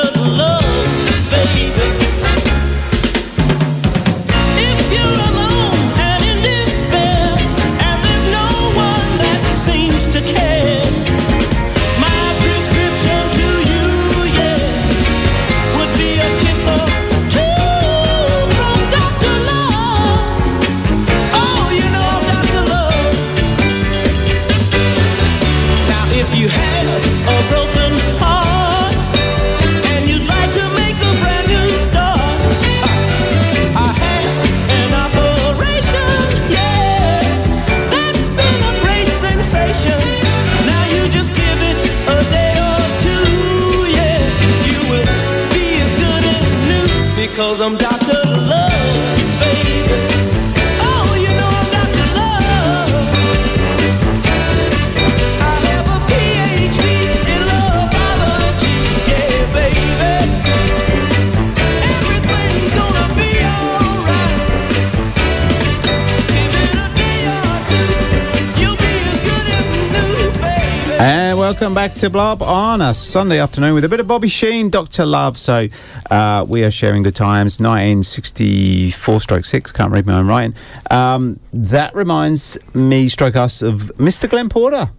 [71.94, 75.06] welcome back Blob on a Sunday afternoon with a bit of Bobby Sheen, Dr.
[75.06, 75.38] Love.
[75.38, 75.68] So
[76.10, 80.56] uh, we are sharing good times, 1964 stroke 6, can't read my own writing.
[80.90, 84.30] Um, that reminds me, stroke us, of Mr.
[84.30, 84.90] Glenn Porter.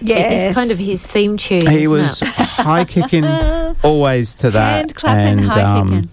[0.00, 1.66] Yeah, It's kind of his theme tune.
[1.70, 2.28] He isn't was it?
[2.28, 3.24] high kicking
[3.84, 4.76] always to that.
[4.76, 6.10] Hand clapping, and, high um, kicking.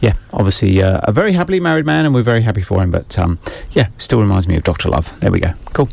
[0.00, 2.90] Yeah, obviously uh, a very happily married man, and we're very happy for him.
[2.90, 3.38] But um,
[3.72, 4.88] yeah, still reminds me of Dr.
[4.88, 5.18] Love.
[5.20, 5.52] There we go.
[5.74, 5.90] Cool.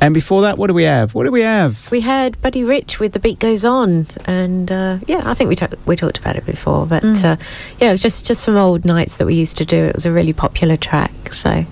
[0.00, 1.12] And before that, what do we have?
[1.14, 1.90] What do we have?
[1.90, 5.56] We had Buddy Rich with "The Beat Goes On," and uh, yeah, I think we
[5.56, 7.24] talked we talked about it before, but Mm.
[7.24, 7.36] uh,
[7.80, 9.76] yeah, it was just just from old nights that we used to do.
[9.76, 11.64] It was a really popular track, so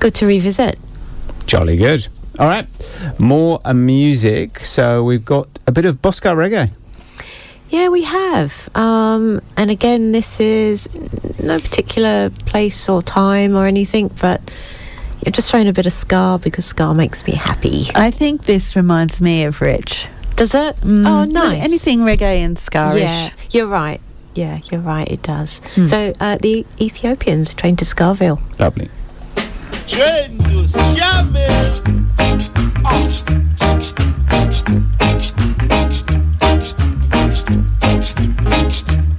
[0.00, 0.76] good to revisit.
[1.46, 2.08] Jolly good.
[2.38, 2.66] All right,
[3.18, 4.60] more uh, music.
[4.64, 6.70] So we've got a bit of Bosco reggae.
[7.70, 8.68] Yeah, we have.
[8.74, 10.88] Um, and again, this is
[11.40, 14.40] no particular place or time or anything, but
[15.24, 17.88] you're just throwing a bit of ska because ska makes me happy.
[17.94, 20.06] I think this reminds me of Rich.
[20.36, 20.76] Does it?
[20.76, 21.62] Mm, oh, nice.
[21.62, 23.02] Anything reggae and scarish.
[23.02, 24.00] Yeah, you're right.
[24.34, 25.06] Yeah, you're right.
[25.08, 25.58] It does.
[25.74, 25.84] Hmm.
[25.84, 28.40] So uh, the Ethiopians trained to Skaville.
[28.58, 28.88] Lovely.
[29.86, 31.80] Train to Skaville.
[38.40, 39.09] Train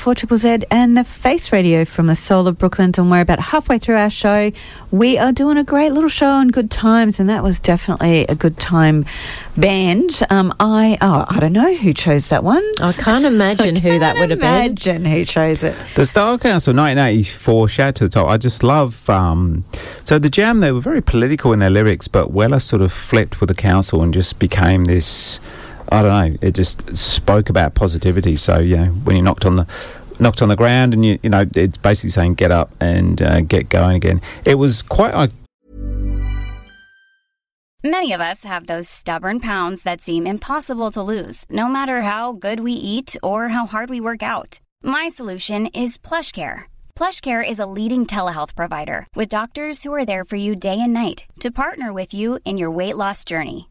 [0.00, 2.92] we are on 4 Triple Z and the Face Radio from the soul of Brooklyn,
[2.96, 4.50] and we're about halfway through our show.
[4.90, 8.34] We are doing a great little show on good times, and that was definitely a
[8.34, 9.04] good time
[9.56, 10.22] band.
[10.30, 12.64] Um, I oh, I don't know who chose that one.
[12.80, 14.66] I can't imagine who that would have been.
[14.66, 15.76] Imagine who chose it.
[15.94, 18.28] The Style Council 1984 shout to the top.
[18.28, 19.08] I just love.
[19.10, 19.64] Um,
[20.04, 23.40] so the Jam they were very political in their lyrics, but Weller sort of flipped
[23.40, 25.40] with the council and just became this.
[25.90, 26.38] I don't know.
[26.40, 28.36] It just spoke about positivity.
[28.36, 29.66] So you know, when you knocked on the
[30.18, 33.40] knocked on the ground, and you you know, it's basically saying get up and uh,
[33.40, 34.20] get going again.
[34.44, 35.14] It was quite.
[35.14, 35.28] I
[37.82, 42.32] Many of us have those stubborn pounds that seem impossible to lose, no matter how
[42.32, 44.60] good we eat or how hard we work out.
[44.82, 46.64] My solution is PlushCare.
[46.94, 50.92] PlushCare is a leading telehealth provider with doctors who are there for you day and
[50.92, 53.70] night to partner with you in your weight loss journey.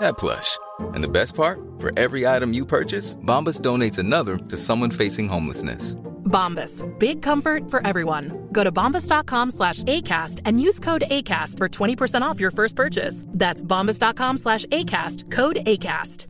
[0.00, 0.58] that plush.
[0.94, 1.58] And the best part?
[1.78, 5.94] For every item you purchase, Bombas donates another to someone facing homelessness.
[6.24, 6.84] Bombas.
[6.98, 8.48] Big comfort for everyone.
[8.52, 13.24] Go to bombas.com slash ACAST and use code ACAST for 20% off your first purchase.
[13.28, 15.30] That's bombas.com slash ACAST.
[15.30, 16.26] Code ACAST.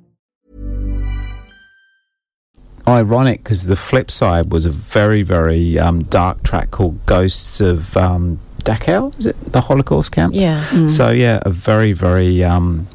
[2.89, 7.97] ironic because the flip side was a very very um, dark track called Ghosts of
[7.97, 9.17] um, Dachau.
[9.19, 10.35] Is it the Holocaust camp?
[10.35, 10.65] Yeah.
[10.71, 10.89] Mm.
[10.89, 12.89] So yeah, a very very um,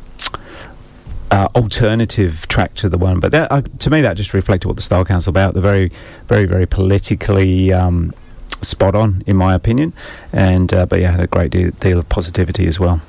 [1.34, 4.75] uh, alternative track to the one, but that, uh, to me that just reflected what
[4.75, 5.53] the Style Council about.
[5.53, 5.91] The very
[6.27, 7.73] very very politically.
[7.73, 8.13] Um,
[8.61, 9.91] spot on in my opinion
[10.31, 13.01] and uh, but yeah had a great deal, deal of positivity as well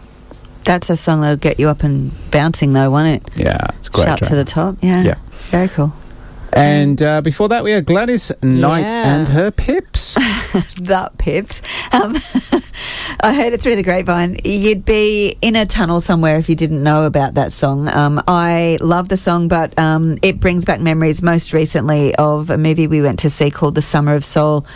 [0.64, 3.36] That's a song that'll get you up and bouncing, though, won't it?
[3.36, 4.30] yeah it's great Shout track.
[4.30, 4.76] to the top.
[4.82, 5.02] Yeah.
[5.04, 5.14] Yeah.
[5.52, 5.92] Very cool.
[6.54, 9.16] And uh, before that we had Gladys Knight Yeah.
[9.16, 10.14] and her pips
[10.80, 11.60] that pips.
[11.92, 12.16] Um,
[13.20, 14.36] I heard it through the grapevine.
[14.44, 17.88] You'd be in a tunnel somewhere if you didn't know about that song.
[17.88, 22.58] Um, I love the song, but um, it brings back memories most recently of a
[22.58, 24.66] movie we went to see called The Summer of Soul.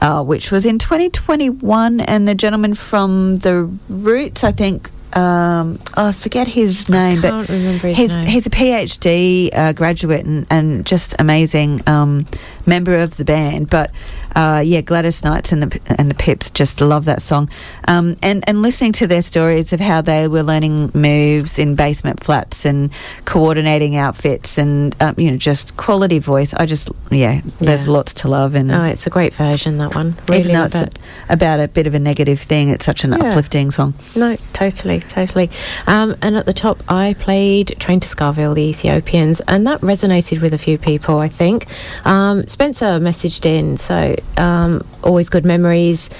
[0.00, 6.08] Uh, which was in 2021, and the gentleman from The Roots, I think, um, oh,
[6.08, 8.26] I forget his name, but his he's, name.
[8.26, 11.80] he's a PhD uh, graduate and, and just amazing.
[11.86, 12.26] Um,
[12.68, 13.90] member of the band, but
[14.34, 17.48] uh, yeah, Gladys Knights and the and the Pips just love that song.
[17.86, 22.22] Um, and and listening to their stories of how they were learning moves in basement
[22.22, 22.90] flats and
[23.24, 26.54] coordinating outfits and um, you know just quality voice.
[26.54, 27.92] I just yeah, there's Yeah.
[27.92, 30.16] lots to love and Oh, it's a great version that one.
[30.28, 30.88] Really even though it's a,
[31.28, 33.30] about a bit of a negative thing, it's such an Yeah.
[33.30, 33.94] uplifting song.
[34.14, 35.50] No, totally, totally.
[35.86, 40.40] Um, and at the top, I played Train to Skaville, the Ethiopians, and that resonated
[40.42, 41.66] with a few people, I think.
[42.04, 46.10] Um, Spencer messaged in, so um, always good memories.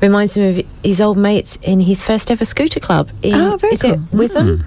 [0.00, 3.10] Reminds him of his old mates in his first ever scooter club.
[3.22, 4.18] In, Oh, very is it cool.
[4.18, 4.64] Witham?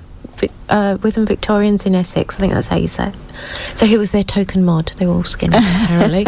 [0.70, 3.16] Uh, Witham Victorians in Essex, I think that's how you say it.
[3.78, 4.94] So he was their token mod.
[4.98, 6.26] They were all skinny, apparently.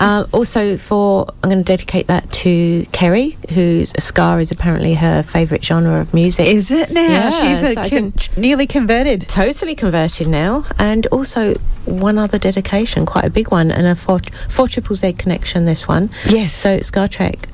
[0.00, 5.22] um, also, for I'm going to dedicate that to Kerry, whose ska is apparently her
[5.22, 6.46] favourite genre of music.
[6.46, 7.00] Is it now?
[7.08, 7.30] Yeah,
[7.64, 9.22] She's so con- nearly converted.
[9.28, 10.64] totally converted now.
[10.78, 11.54] And also
[11.86, 14.18] one other dedication, quite a big one, and a four
[14.50, 15.64] four triple Z connection.
[15.64, 16.52] This one, Yes.
[16.54, 17.48] So Ska Trek.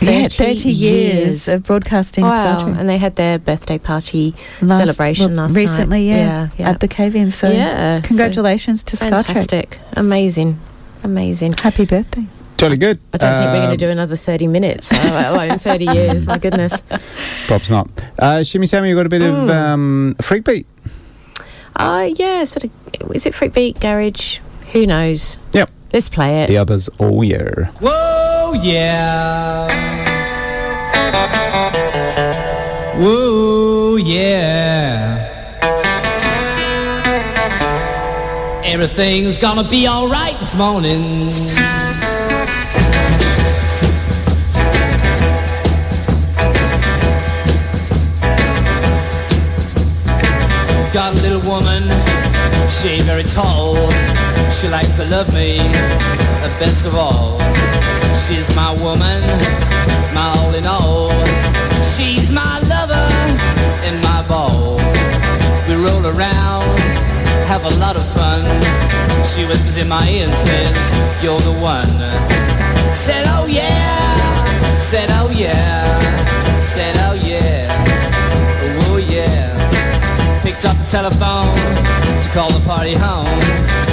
[0.00, 2.76] Yeah, 30 years of broadcasting Wow, Trek.
[2.78, 5.60] and they had their birthday party Last- celebration well, last night.
[5.60, 6.70] recently, yeah, yeah, yeah.
[6.70, 7.30] at the Cave-In.
[7.30, 9.26] So Yeah, so congratulations to Ska Trek.
[9.26, 10.58] Fantastic, amazing,
[11.04, 11.54] amazing.
[11.62, 12.24] Happy birthday.
[12.56, 12.98] Totally good.
[13.12, 15.84] I don't think we're going Um, to do another 30 minutes, uh, let alone 30
[15.94, 16.26] years.
[16.26, 16.72] My goodness.
[17.46, 17.88] Prob's not.
[18.18, 19.42] Uh, Shimmy Sammy, you got a bit Mm.
[19.42, 20.66] of um, freak beat.
[21.76, 22.70] Uh, yeah, sort of.
[23.14, 24.38] Is it freak beat, Garage?
[24.72, 25.38] Who knows?
[25.52, 25.68] Yep.
[25.96, 26.48] Let's play it.
[26.48, 27.70] The others all year.
[27.80, 29.66] Whoa, yeah.
[32.98, 35.22] Whoa, yeah.
[38.62, 41.30] Everything's gonna be alright this morning.
[50.92, 51.80] Got a little woman,
[52.68, 54.15] she very tall.
[54.56, 55.58] She likes to love me,
[56.40, 57.36] the best of all.
[58.16, 59.20] She's my woman,
[60.16, 61.12] my all in all.
[61.84, 63.08] She's my lover
[63.84, 64.80] and my ball.
[65.68, 66.64] We roll around,
[67.52, 68.40] have a lot of fun.
[69.28, 71.92] She whispers in my ear and says, You're the one.
[72.96, 75.84] Said, Oh yeah, said, Oh yeah,
[76.62, 77.68] said, Oh yeah,
[78.88, 79.65] oh yeah
[80.56, 81.52] picked up the telephone
[82.22, 83.26] to call the party home,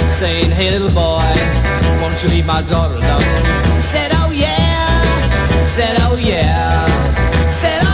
[0.08, 1.20] saying, Hey little boy,
[2.00, 3.80] won't you leave my daughter alone?
[3.80, 4.88] Said, Oh yeah,
[5.62, 6.84] said, Oh yeah,
[7.50, 7.93] said, Oh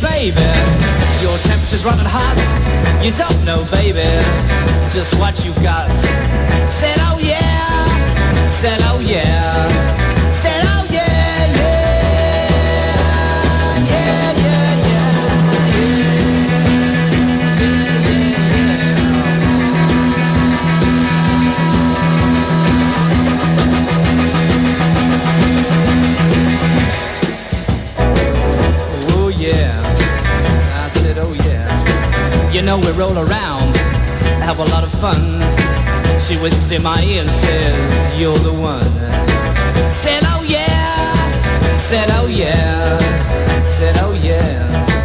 [0.00, 0.46] baby.
[1.22, 2.38] Your temperature's running hot.
[3.02, 4.06] You don't know, baby,
[4.90, 5.90] just what you've got.
[6.70, 7.38] Said, oh yeah,
[8.48, 9.66] said, oh yeah,
[10.30, 10.57] said,
[32.68, 33.72] know we roll around,
[34.44, 35.16] have a lot of fun.
[36.20, 38.84] She whispers in my ear and says, You're the one.
[39.90, 41.14] Said oh yeah,
[41.76, 42.98] said oh yeah,
[43.64, 44.97] said oh yeah,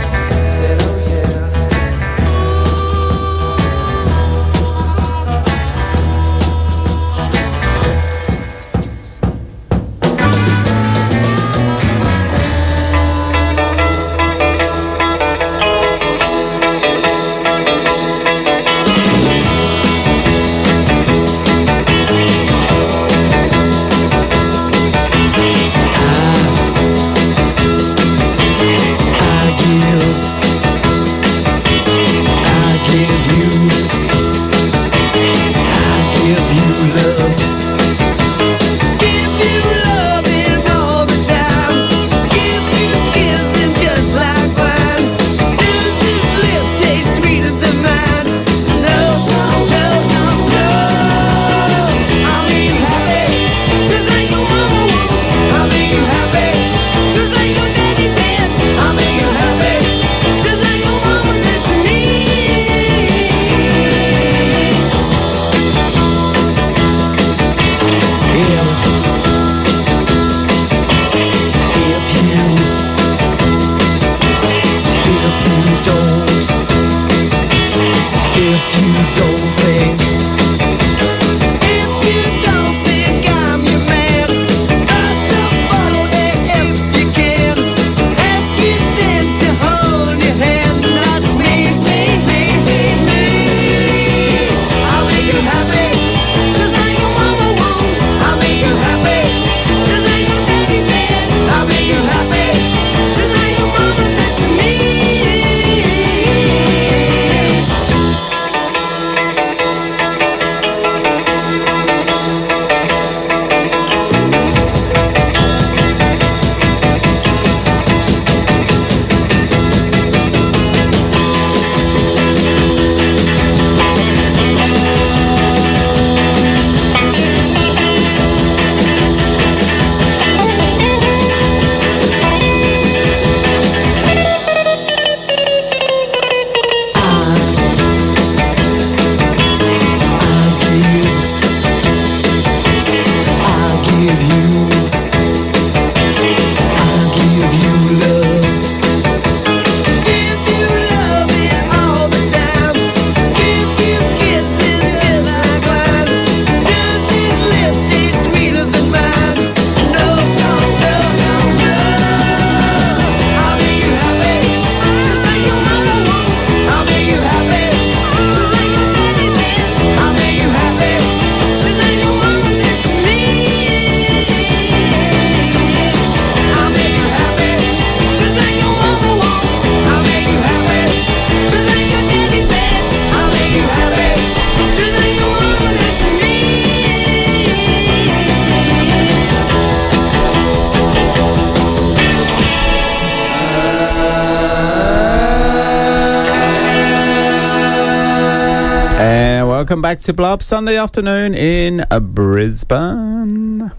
[200.04, 203.72] Welcome back to Blow-Up Sunday afternoon in uh, Brisbane.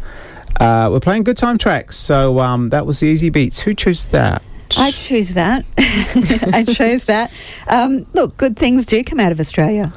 [0.59, 3.61] Uh, we're playing good time tracks, so um, that was the Easybeats.
[3.61, 4.43] Who chose that?
[4.79, 5.67] I choose that.
[5.79, 7.31] I chose that.
[7.69, 9.93] Um, look, good things do come out of Australia.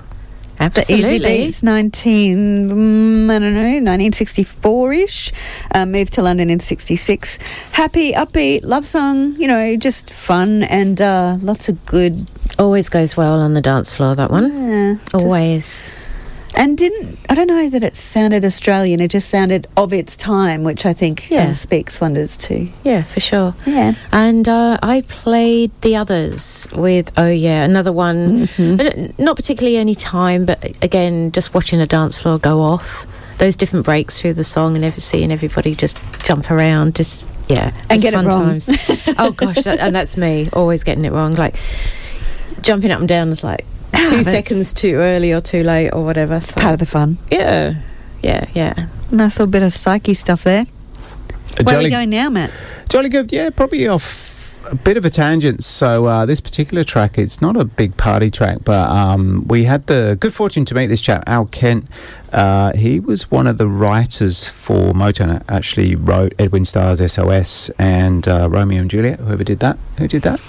[0.57, 5.31] The Easybeats, 19, mm, I don't know, 1964-ish.
[5.73, 7.37] Um, moved to London in 66.
[7.71, 12.27] Happy, upbeat, love song, you know, just fun and uh, lots of good.
[12.59, 14.51] Always goes well on the dance floor, that one.
[14.51, 15.85] Yeah, just- Always.
[16.59, 20.63] And didn't, I don't know that it sounded Australian, it just sounded of its time,
[20.63, 21.49] which I think Yeah.
[21.49, 22.69] uh, speaks wonders too.
[22.83, 23.53] Yeah, for sure.
[23.67, 23.93] Yeah.
[24.11, 28.47] And uh, I played the others with, oh yeah, another one.
[28.47, 28.79] Mm-hmm.
[28.81, 33.05] Uh, Not particularly any time, but again, just watching a dance floor go off.
[33.37, 37.71] Those different breaks through the song and every, seeing everybody just jump around, just, yeah.
[37.87, 38.59] And get it wrong.
[38.59, 38.69] Times.
[39.19, 41.35] oh gosh, that, and that's me, always getting it wrong.
[41.35, 41.55] Like
[42.61, 43.63] jumping up and down is like
[44.09, 46.41] two seconds too early or too late or whatever.
[46.41, 47.17] So, Part of the fun.
[47.31, 47.81] yeah,
[48.21, 48.87] yeah, yeah.
[49.11, 50.65] Nice little bit of psyche stuff there.
[51.59, 52.51] Uh, Where are we going now, Matt?
[52.89, 54.27] Jolly good, yeah, probably off
[54.69, 55.63] a bit of a tangent.
[55.63, 59.87] So uh, this particular track, it's not a big party track, but um, we had
[59.87, 61.87] the good fortune to meet this chap, Al Kent.
[62.31, 65.43] Uh, he was one of the writers for Motown.
[65.49, 69.19] Actually, wrote Edwin Starr's SOS and uh, Romeo and Juliet.
[69.19, 69.77] Whoever did that?
[69.97, 70.39] Who did that?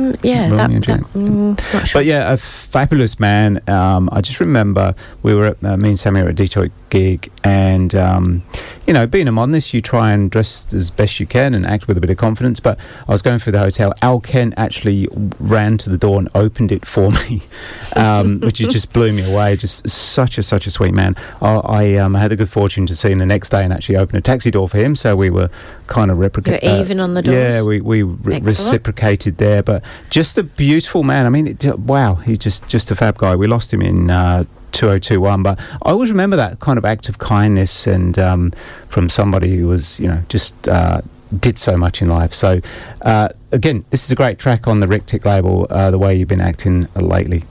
[0.00, 2.00] Um, yeah, Romeo that, and that mm, sure.
[2.00, 3.60] But yeah, a fabulous man.
[3.68, 7.30] Um, I just remember we were at uh, me and Sammy were at Detroit gig,
[7.42, 8.42] and um,
[8.86, 11.88] you know, being a modernist, you try and dress as best you can and act
[11.88, 12.60] with a bit of confidence.
[12.60, 13.94] But I was going through the hotel.
[14.02, 15.08] Al Kent actually
[15.38, 17.42] ran to the door and opened it for me,
[17.96, 19.56] um, which just blew me away.
[19.56, 21.16] Just such a such a sweet man.
[21.40, 23.96] I, I um, had the good fortune to see him the next day and actually
[23.96, 24.96] open a taxi door for him.
[24.96, 25.50] So we were
[25.86, 26.62] kind of replicating.
[26.62, 27.36] You're even on the doors?
[27.36, 29.62] Yeah, we we re- reciprocated there.
[29.62, 31.26] But just a beautiful man.
[31.26, 33.36] I mean, it, wow, he's just just a fab guy.
[33.36, 34.10] We lost him in.
[34.10, 38.50] Uh, 2021 but I always remember that kind of act of kindness and um,
[38.88, 41.00] from somebody who was you know just uh,
[41.38, 42.60] did so much in life so
[43.02, 46.28] uh, again this is a great track on the Ric-Tic label uh, the way you've
[46.28, 47.44] been acting lately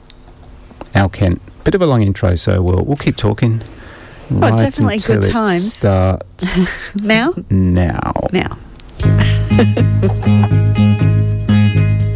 [0.96, 3.62] Al Kent bit of a long intro so we'll, we'll keep talking
[4.32, 5.74] Oh, definitely until good it times.
[5.74, 7.34] starts Now?
[7.50, 8.58] now Now.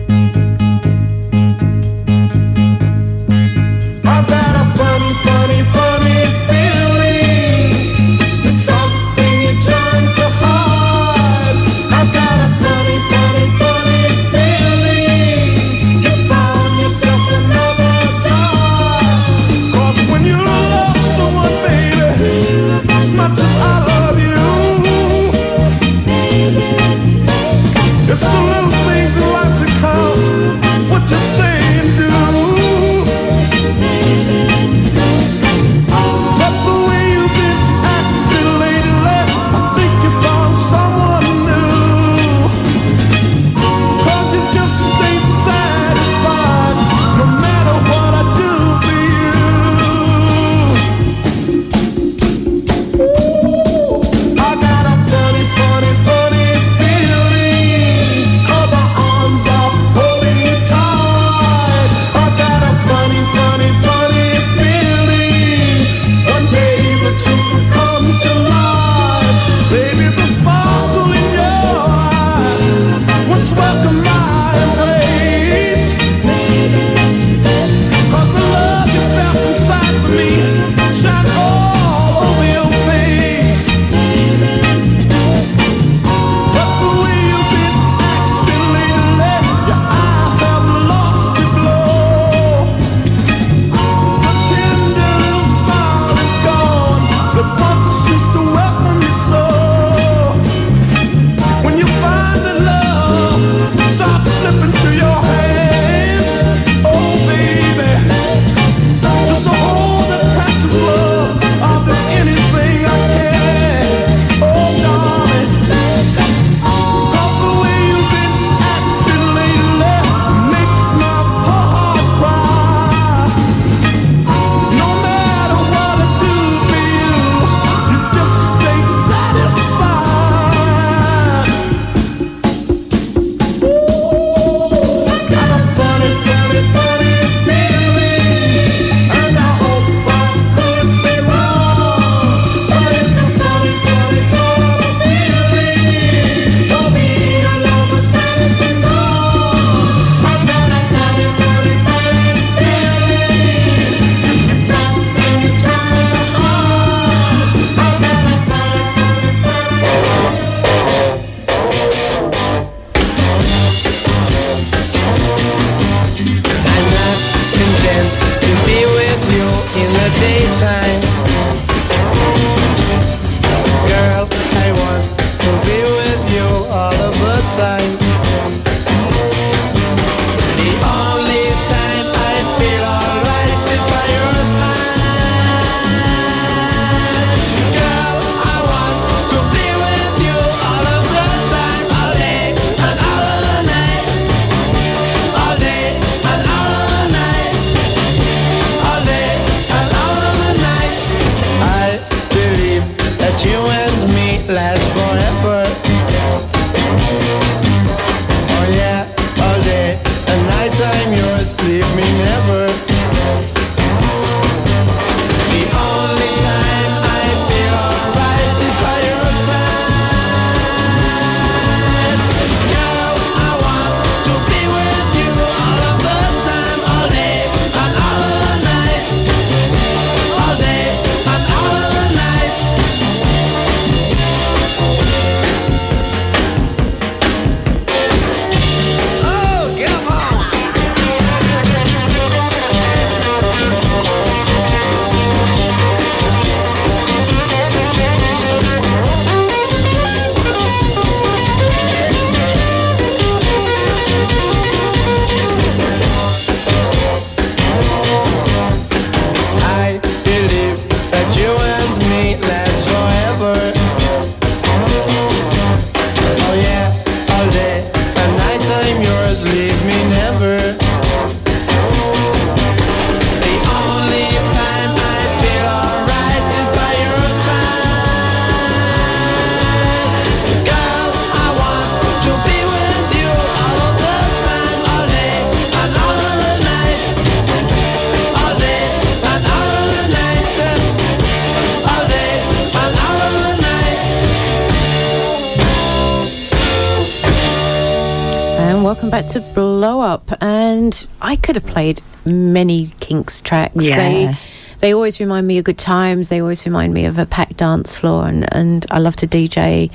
[303.44, 303.76] tracks.
[303.86, 303.98] Yeah.
[303.98, 304.36] They,
[304.80, 306.28] they always remind me of good times.
[306.30, 309.92] They always remind me of a packed dance floor, and, and I love to DJ,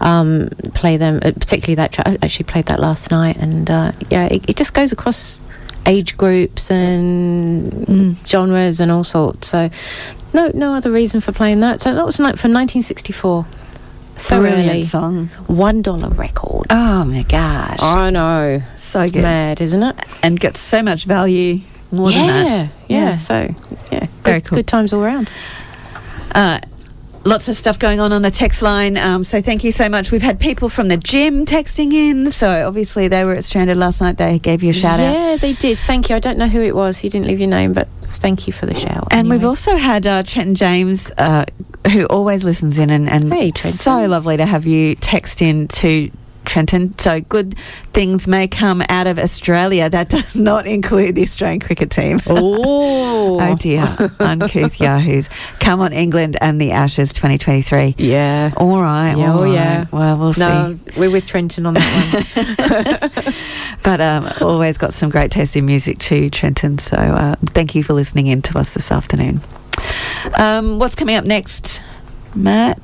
[0.00, 2.06] um, play them, uh, particularly that track.
[2.08, 5.42] I actually played that last night, and uh, yeah, it, it just goes across
[5.86, 9.48] age groups and genres and all sorts.
[9.48, 9.68] So,
[10.32, 11.82] no, no other reason for playing that.
[11.82, 13.46] So that was like from 1964.
[14.16, 14.82] So Brilliant early.
[14.82, 15.26] song.
[15.46, 16.66] One dollar record.
[16.68, 17.78] Oh my gosh.
[17.80, 18.62] I know.
[18.76, 19.22] So It's good.
[19.22, 19.96] mad, isn't it?
[20.22, 21.60] And gets so much value
[21.92, 22.70] more yeah, than that.
[22.88, 23.16] Yeah, yeah.
[23.16, 23.54] So,
[23.92, 24.06] yeah.
[24.22, 24.56] Very good, cool.
[24.56, 25.30] Good times all around.
[26.34, 26.60] Uh,
[27.24, 28.96] lots of stuff going on on the text line.
[28.96, 30.10] Um, so thank you so much.
[30.10, 32.30] We've had people from the gym texting in.
[32.30, 34.16] So obviously they were at Stranded last night.
[34.16, 35.12] They gave you a shout out.
[35.12, 35.78] yeah, they did.
[35.78, 36.16] Thank you.
[36.16, 37.02] I don't know who it was.
[37.04, 39.08] You didn't leave your name, but thank you for the shout.
[39.10, 41.44] And we've also had uh, Trenton James, uh,
[41.92, 46.10] who always listens in, and, and Hey, so lovely to have you text in to
[46.44, 46.96] Trenton.
[46.98, 47.54] So good
[47.92, 49.88] things may come out of Australia.
[49.88, 52.20] That does not include the Australian cricket team.
[52.32, 53.86] Oh, oh dear,
[54.18, 55.28] uncouth yahoos.
[55.58, 57.96] Come on, England and the Ashes 2023.
[57.98, 58.52] Yeah.
[58.56, 59.14] All right.
[59.16, 59.86] Yeah, all oh, yeah.
[59.90, 61.00] Well, we'll no, see.
[61.00, 63.34] we're with Trenton on that one.
[63.82, 66.78] But um, always got some great taste in music too, Trenton.
[66.78, 69.40] So uh, thank you for listening in to us this afternoon.
[70.34, 71.82] Um, what's coming up next,
[72.34, 72.80] Matt?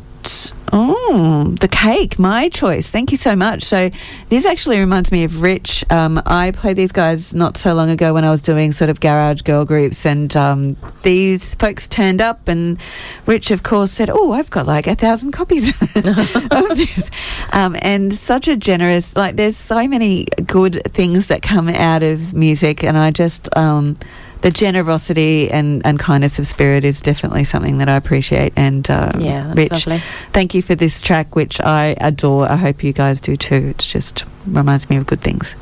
[0.73, 2.91] Oh, the cake, my choice.
[2.91, 3.63] Thank you so much.
[3.63, 3.91] So,
[4.29, 5.85] this actually reminds me of Rich.
[5.91, 9.01] Um, I played these guys not so long ago when I was doing sort of
[9.01, 12.79] garage girl groups, and um, these folks turned up, and
[13.27, 17.11] Rich, of course, said, "Oh, I've got like a thousand copies of this,"
[17.53, 19.17] um, and such a generous.
[19.17, 23.49] Like, there's so many good things that come out of music, and I just.
[24.43, 28.53] The generosity and, and kindness of spirit is definitely something that I appreciate.
[28.57, 30.03] And uh, Yeah, Rich, lovely.
[30.33, 32.47] thank you for this track, which I adore.
[32.49, 33.69] I hope you guys do too.
[33.71, 35.57] It just reminds me of good things.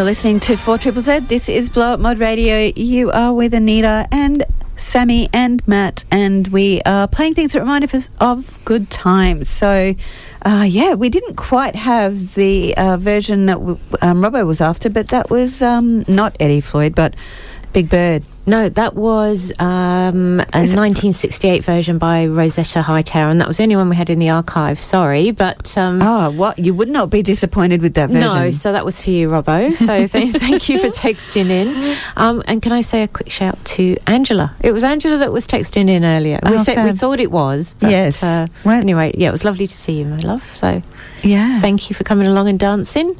[0.00, 1.18] You're listening to 4 Triple Z.
[1.18, 2.72] This is Blow Up Mod Radio.
[2.74, 4.42] You are with Anita and
[4.78, 9.50] Sammy and Matt, and we are playing things that remind us of good times.
[9.50, 9.94] So,
[10.40, 14.88] uh, yeah, we didn't quite have the uh, version that w- um, Robbo was after,
[14.88, 17.14] but that was um, not Eddie Floyd, but
[17.74, 18.24] Big Bird.
[18.50, 23.76] No, that was um, a 1968 version by Rosetta Hightower, and that was the only
[23.76, 24.80] one we had in the archive.
[24.80, 28.28] Sorry, but um, oh, what you would not be disappointed with that version?
[28.28, 29.76] No, so that was for you, Robbo.
[29.76, 31.96] So th- thank you for texting in.
[32.16, 34.52] Um, and can I say a quick shout to Angela?
[34.60, 36.40] It was Angela that was texting in earlier.
[36.44, 37.76] We Oh, said we thought it was.
[37.78, 38.20] But, Yes.
[38.24, 40.42] Uh, anyway, yeah, it was lovely to see you, my love.
[40.56, 40.82] So
[41.22, 43.16] yeah, thank you for coming along and dancing.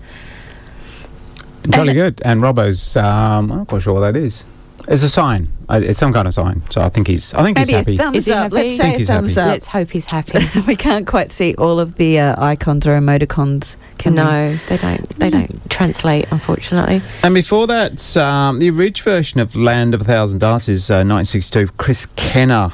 [1.68, 2.20] Jolly good.
[2.24, 4.44] And Robbo's, um, I'm not quite sure what that is.
[4.90, 5.48] It's a sign.
[5.68, 6.62] Uh, It's some kind of sign.
[6.68, 7.32] So I think he's.
[7.32, 7.96] I think Maybe he's happy.
[7.96, 8.50] thumbs Is he up.
[8.52, 9.40] Let's say a thumbs happy.
[9.40, 9.52] up.
[9.52, 10.38] Let's hope he's happy.
[10.66, 13.76] we can't quite see all of the uh, icons or emoticons.
[13.98, 14.16] Can we?
[14.16, 15.08] no, they don't.
[15.18, 17.02] They don't translate, unfortunately.
[17.22, 21.68] And before that, um, the original version of Land of a Thousand Dances, uh, 1962,
[21.78, 22.72] Chris Kenner.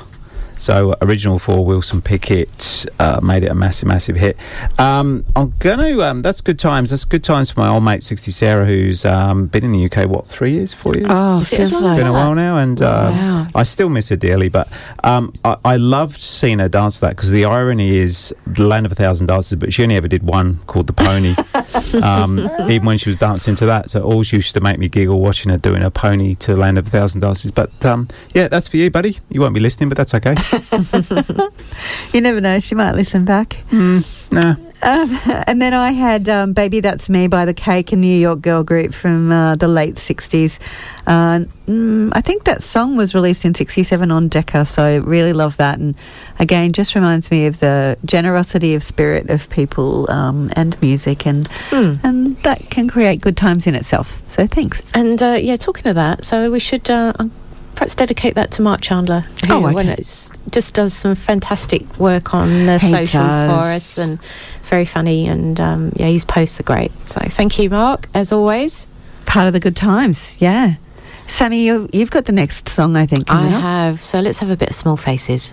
[0.59, 4.37] So original for Wilson Pickett uh, made it a massive, massive hit.
[4.79, 5.99] Um, I'm gonna.
[6.01, 6.91] Um, that's good times.
[6.91, 10.09] That's good times for my old mate, 60 Sarah, who's um, been in the UK
[10.09, 11.07] what three years, four years.
[11.11, 12.19] Oh, it feels as long like as It's been a that?
[12.19, 13.47] while now, and uh, Wow.
[13.55, 14.49] I still miss her dearly.
[14.49, 14.69] But
[15.05, 18.93] um, I, I loved seeing her dance that because the irony is the Land of
[18.93, 21.35] a Thousand Dances, but she only ever did one called the Pony.
[22.03, 22.39] um,
[22.71, 25.21] even when she was dancing to that, so it always used to make me giggle
[25.21, 27.51] watching her doing her pony to the Land of a Thousand Dances.
[27.51, 29.19] But um, yeah, that's for you, buddy.
[29.29, 30.35] You won't be listening, but that's okay.
[32.13, 32.59] You never know.
[32.61, 33.59] She might listen back.
[33.71, 34.57] nah.
[34.83, 38.41] Um, and then I had um, Baby That's Me by the Cake, a New York
[38.43, 40.59] girl group from uh, the late 60s.
[41.07, 45.33] Uh, mm, I think that song was released in 67 on Decca, so I really
[45.33, 45.79] love that.
[45.79, 45.95] And
[46.39, 51.49] again, just reminds me of the generosity of spirit of people um, and music, and,
[51.73, 54.23] and that can create good times in itself.
[54.29, 54.83] So thanks.
[54.95, 57.13] And uh, yeah, talking of that, so we should uh,
[57.77, 59.95] perhaps dedicate that to Mark Chandler, who Oh, okay.
[60.51, 64.19] just does some fantastic work on the He socials for us and
[64.65, 65.29] very funny.
[65.29, 66.91] And um, yeah, his posts are great.
[67.09, 68.87] So thank you, Mark, as always.
[69.27, 70.77] Part of the good times, yeah.
[71.29, 73.31] Sammy, you, you've got the next song, I think.
[73.31, 74.03] I have.
[74.03, 75.53] So let's have a bit of small faces.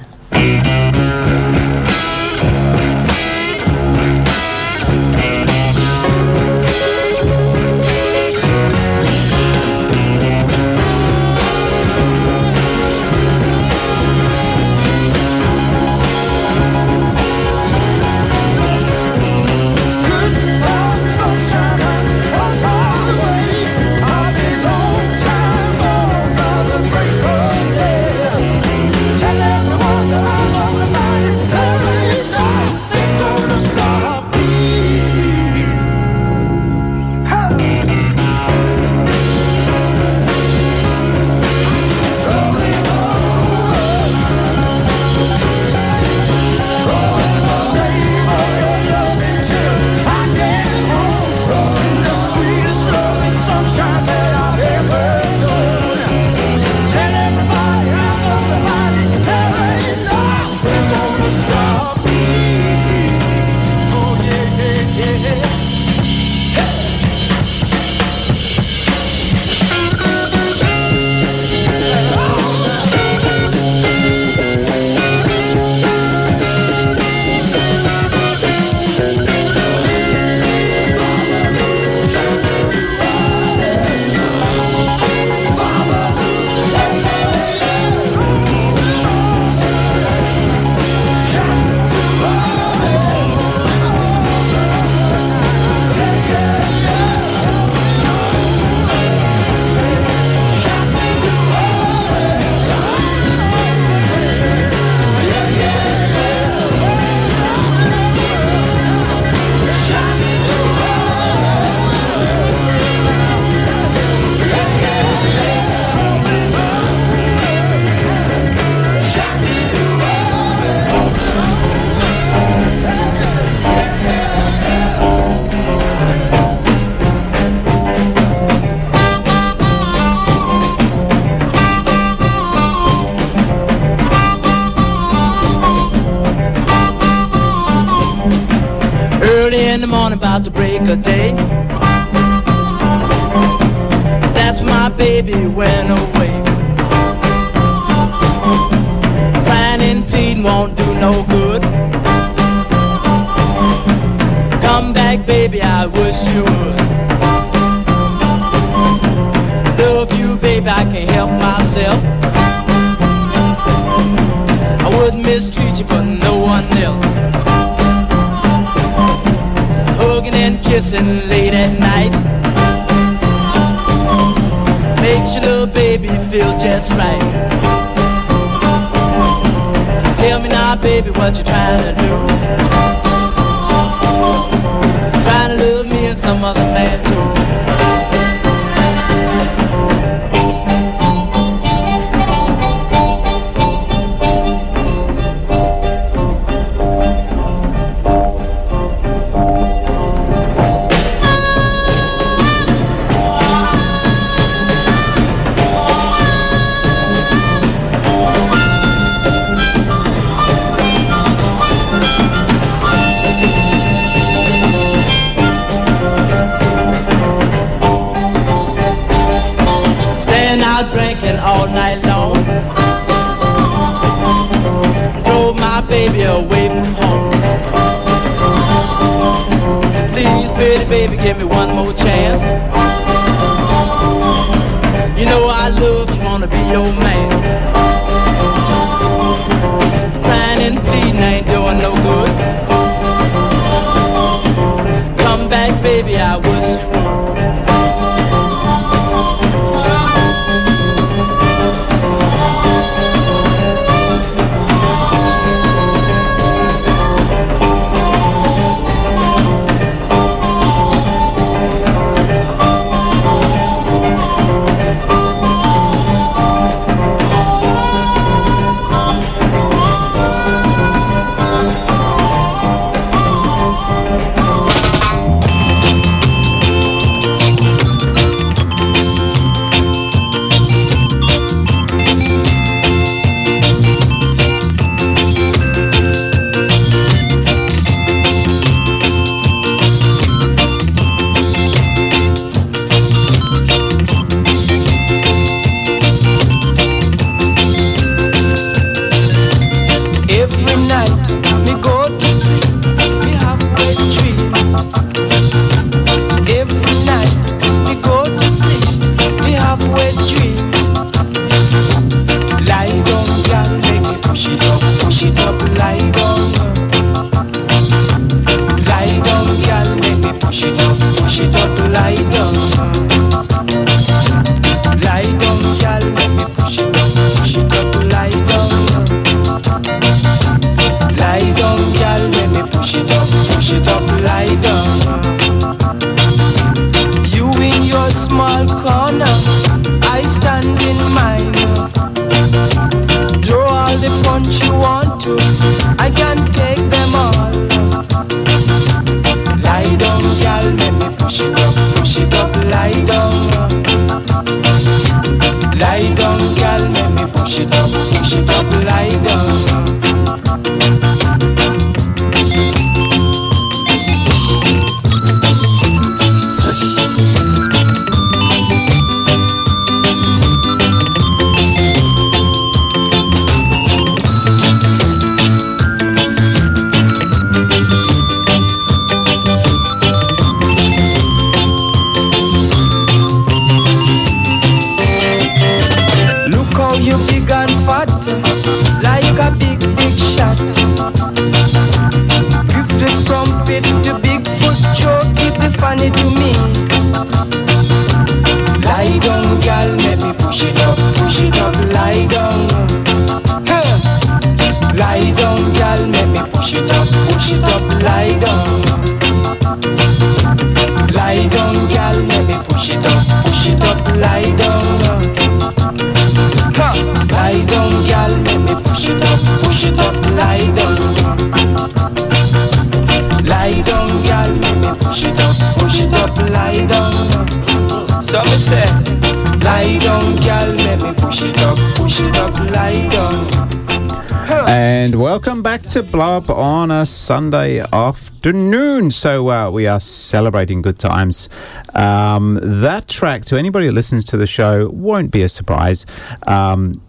[435.93, 439.11] To blow up on a Sunday afternoon.
[439.11, 441.49] So uh, we are celebrating good times.
[441.93, 446.07] Um, that track, to anybody who listens to the show, won't be a surprise.
[446.47, 446.99] Um,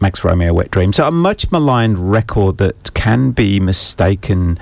[0.00, 0.92] Max Romeo, Wet Dream.
[0.92, 4.60] So a much maligned record that can be mistaken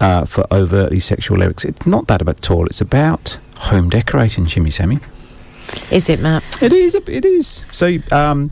[0.00, 1.66] uh, for overtly sexual lyrics.
[1.66, 2.64] It's not that at all.
[2.64, 4.98] It's about home decorating, Jimmy, Sammy.
[5.90, 6.42] Is it, Matt?
[6.62, 6.94] It is.
[6.94, 7.64] It is.
[7.72, 8.50] So, um,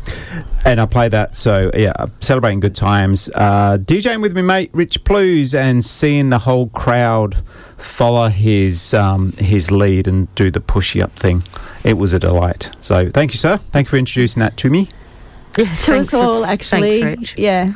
[0.69, 1.35] and I play that.
[1.35, 3.31] So, yeah, celebrating good times.
[3.35, 7.37] Uh, DJing with me, mate, Rich Blues, and seeing the whole crowd
[7.79, 11.43] follow his um, his lead and do the pushy up thing.
[11.85, 12.71] It was a delight.
[12.81, 13.57] So, thank you, sir.
[13.57, 14.89] Thank you for introducing that to me.
[15.55, 17.01] to Thanks, us all, Ri- actually.
[17.01, 17.39] thanks, Rich.
[17.39, 17.73] Yeah.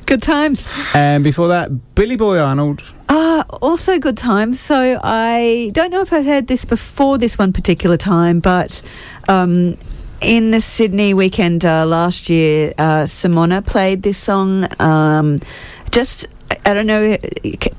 [0.06, 0.90] good times.
[0.94, 2.82] And before that, Billy Boy Arnold.
[3.08, 4.60] Ah, also good times.
[4.60, 8.82] So I don't know if I've heard this before this one particular time, but
[9.28, 9.76] um,
[10.20, 14.68] in the Sydney weekend uh, last year, uh, Simona played this song.
[14.80, 15.40] Um,
[15.90, 16.26] just
[16.66, 17.16] I don't know,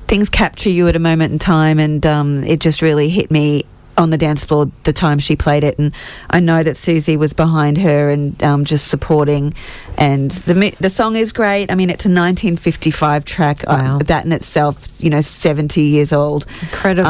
[0.08, 3.66] things capture you at a moment in time, and um, it just really hit me
[3.98, 5.94] on the dance floor the time she played it, and
[6.30, 9.54] I know that Susie was behind her and um, just supporting.
[9.98, 11.72] And the the song is great.
[11.72, 13.64] I mean, it's a 1955 track.
[13.68, 16.46] Uh, that in itself, you know, 70 years old.
[16.62, 17.10] Incredible.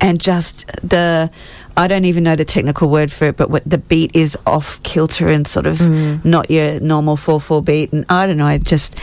[0.00, 1.30] and just the.
[1.76, 4.82] I don't even know the technical word for it, but what the beat is off
[4.82, 6.22] kilter and sort of Mm.
[6.24, 8.96] not your normal four four beat, and I don't know, it just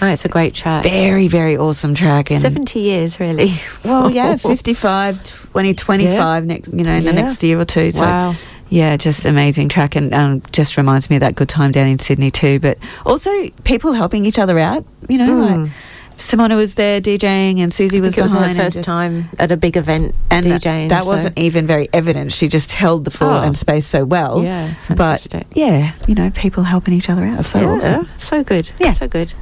[0.00, 0.84] Oh, it's a great track.
[0.84, 2.30] very very awesome track.
[2.30, 3.52] And 70 years, really.
[3.84, 4.36] well, yeah,
[4.78, 7.90] 55, 20, 25 next, you know, in the next year or two.
[7.90, 8.34] So, Wow.
[8.70, 11.98] Yeah, just amazing track and um, just reminds me of that good time down in
[11.98, 12.58] Sydney too.
[12.58, 13.30] But also
[13.62, 15.62] people helping each other out, you know, Mm.
[15.64, 15.70] like
[16.18, 18.56] Simona was there DJing and Susie was it was her behind.
[18.58, 20.88] first just- time at a big event and that- DJing.
[20.88, 22.32] that so- wasn't even very evident.
[22.32, 23.42] She just held the floor Oh.
[23.42, 24.42] and space so well.
[24.42, 25.46] Yeah, but fantastic.
[25.54, 27.44] yeah, you know, people helping each other out.
[27.44, 28.08] So yeah, awesome.
[28.18, 28.70] so good.
[28.78, 29.34] Yeah, so good.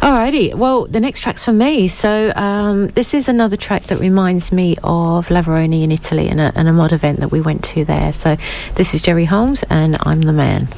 [0.00, 1.88] Alrighty, well, the next track's for me.
[1.88, 6.52] So um, this is another track that reminds me of Lavaroni in Italy and a,
[6.54, 8.12] and a mod event that we went to there.
[8.12, 8.36] So
[8.74, 10.68] this is Jerry Holmes and I'm the man.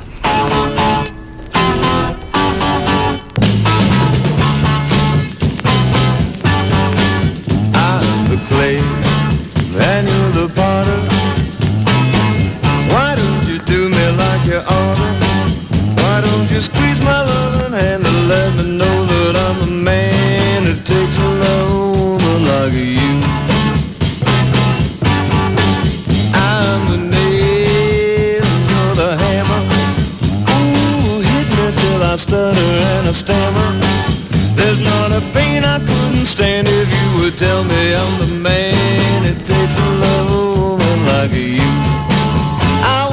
[8.48, 8.76] Clay
[9.92, 11.00] and you're the potter.
[12.92, 15.08] Why don't you do me like you oughta?
[16.00, 20.64] Why don't you squeeze my loving hand and let me know that I'm the man
[20.64, 23.14] that takes a woman like you?
[26.32, 29.62] I'm the nail, you're the hammer.
[30.54, 33.87] Ooh, hit me till I stutter and I stammer.
[34.78, 39.24] There's not a pain I couldn't stand if you would tell me I'm the man
[39.24, 41.58] it takes to love a woman like you.
[42.86, 43.10] I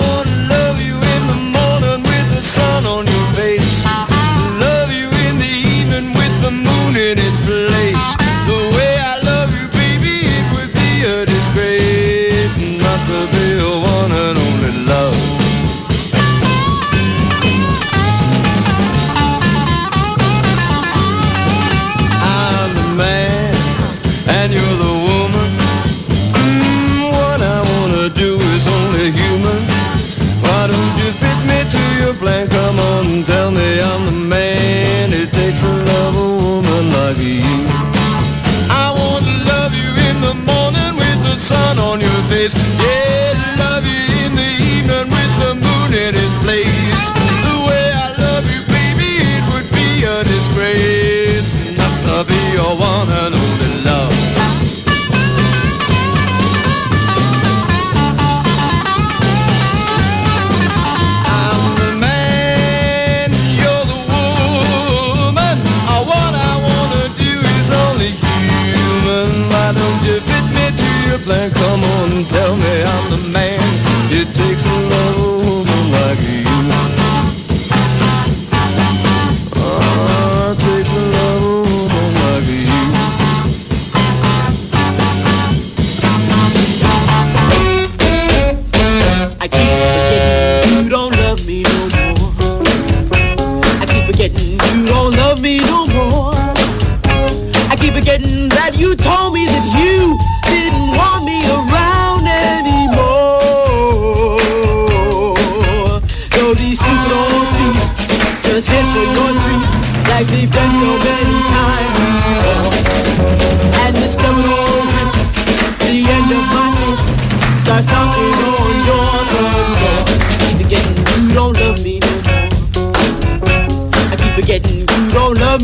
[42.53, 42.74] on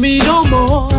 [0.01, 0.89] me no more.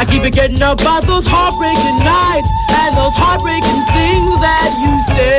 [0.00, 5.36] I keep forgetting about those heartbreaking nights and those heartbreaking things that you said.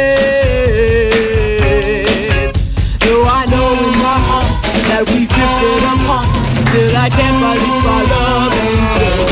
[3.02, 4.46] Though I know in my heart
[4.94, 9.26] that we drifted apart, still I can't believe our love real.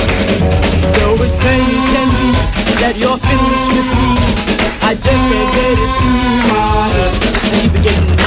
[0.97, 2.33] Though it's plain you can see
[2.81, 4.17] that you're finished with me,
[4.81, 5.77] I just can't get
[8.17, 8.24] we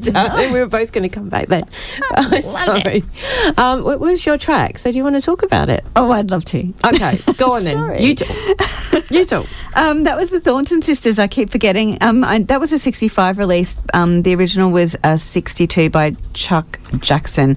[0.00, 0.52] Sorry, darling.
[0.52, 1.64] we were both going to come back then.
[2.16, 3.02] Oh, sorry.
[3.56, 4.78] Um, what was your track?
[4.78, 5.84] So, do you want to talk about it?
[5.96, 6.72] Oh, I'd love to.
[6.84, 7.72] Okay, go on then.
[8.02, 9.10] You talk.
[9.10, 9.46] You talk.
[9.74, 11.18] Um, that was the Thornton Sisters.
[11.18, 11.96] I keep forgetting.
[12.02, 13.78] Um, I, that was a 65 release.
[13.94, 17.56] Um, the original was a 62 by Chuck Jackson.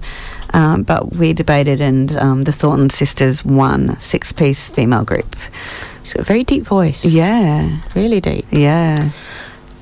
[0.54, 4.00] Um, but we debated, and um, the Thornton Sisters won.
[4.00, 5.36] Six piece female group.
[6.04, 7.04] She's got a very deep voice.
[7.04, 7.80] Yeah.
[7.94, 8.46] Really deep.
[8.50, 9.10] Yeah.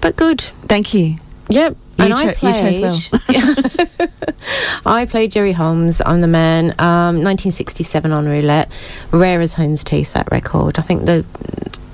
[0.01, 0.41] But good.
[0.41, 1.19] Thank you.
[1.51, 1.77] Yep.
[1.99, 4.11] You and cho- I you chose played.
[4.87, 6.03] I played Jerry Holmes.
[6.05, 6.71] I'm the man.
[6.79, 8.71] Um, 1967 on roulette.
[9.11, 10.13] Rare as hen's teeth.
[10.13, 10.79] That record.
[10.79, 11.25] I think the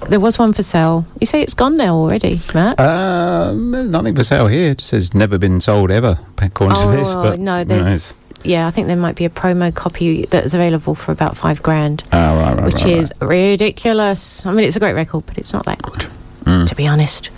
[0.09, 1.05] there was one for sale.
[1.21, 2.81] You say it's gone now already, Matt?
[2.81, 4.71] Um, nothing for sale here.
[4.71, 7.15] It says never been sold ever, according oh to this.
[7.15, 7.87] But no, there's.
[7.87, 11.63] it's- yeah, I think there might be a promo copy that's available for about five
[11.63, 14.47] grand, Oh, right, right, which right, is ridiculous.
[14.47, 16.07] I mean, it's a great record, but it's not that good,
[16.45, 16.67] Mm.
[16.67, 17.29] to be honest.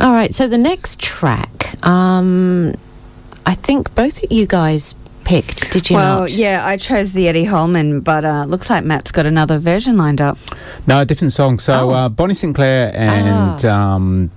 [0.00, 2.74] All right, so the next track, um,
[3.44, 4.94] I think both of you guys
[5.24, 5.70] picked.
[5.72, 6.30] Did you well, not?
[6.32, 10.20] yeah, I chose the Eddie Holman, but uh, looks like Matt's got another version lined
[10.22, 10.38] up.
[10.86, 11.58] No, a different song.
[11.58, 11.90] So Oh.
[11.90, 13.94] uh, Bonnie Sinclair and Ah.
[13.94, 14.30] um,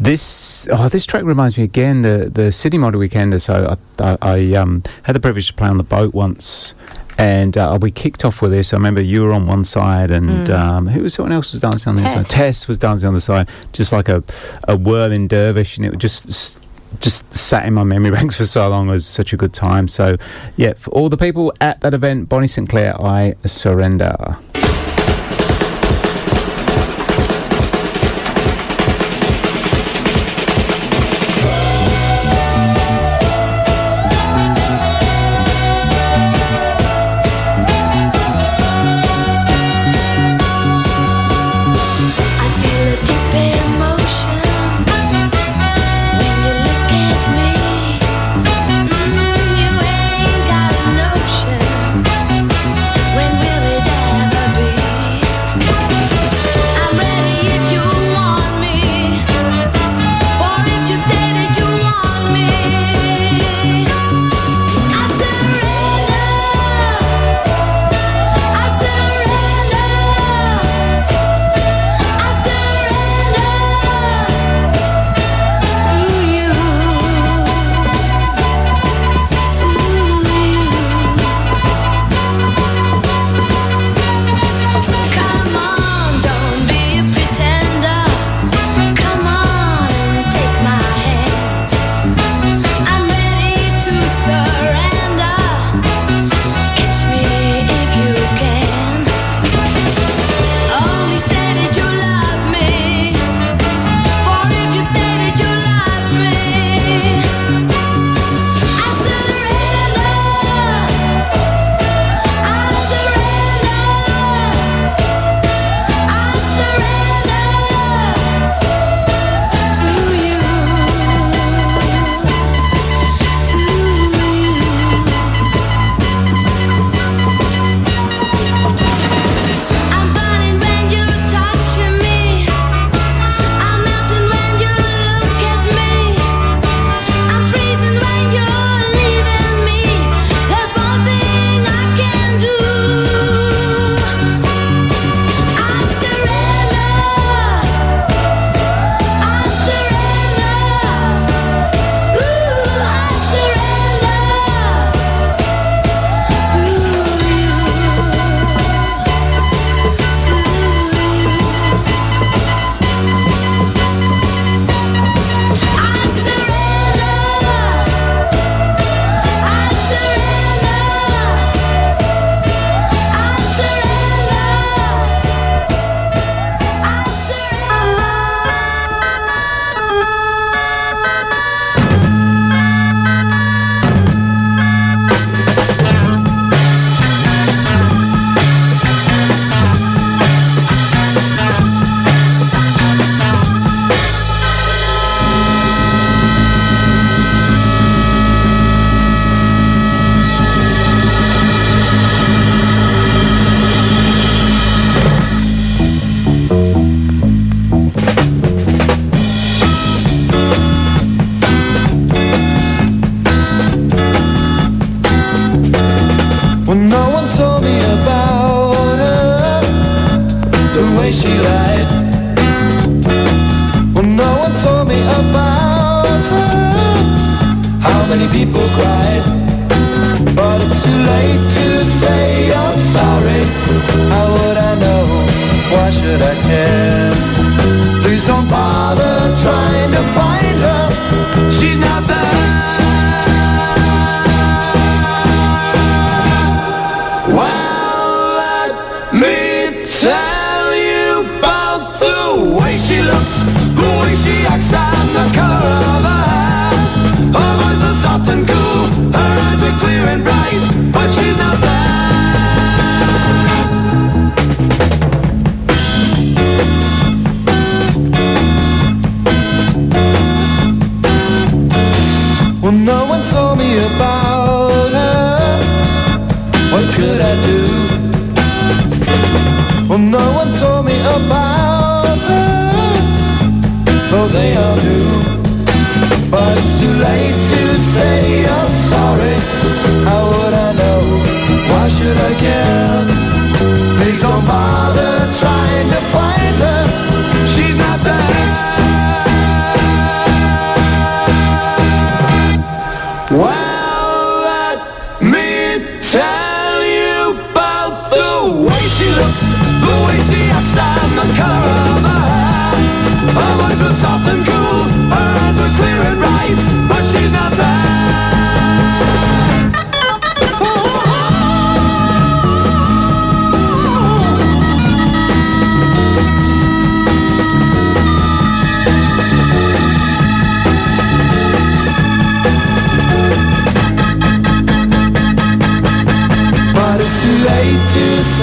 [0.00, 3.40] this oh this track reminds me again the the Sydney Mod Weekender.
[3.40, 6.74] So I, I, I um, had the privilege to play on the boat once.
[7.18, 8.72] And uh, we kicked off with this.
[8.74, 10.58] I remember you were on one side, and Mm.
[10.58, 12.26] um, who was someone else was dancing on the other side?
[12.26, 12.34] Tess.
[12.60, 14.22] Tess was dancing on the side, just like a
[14.66, 16.60] a whirling dervish, and it just
[17.00, 18.88] just sat in my memory banks for so long.
[18.88, 19.88] It was such a good time.
[19.88, 20.16] So,
[20.56, 24.36] yeah, for all the people at that event, Bonnie Sinclair, I surrender.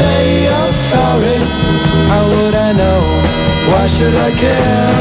[0.01, 1.37] say you're sorry,
[2.11, 3.01] how would I know?
[3.69, 4.93] Why should I care?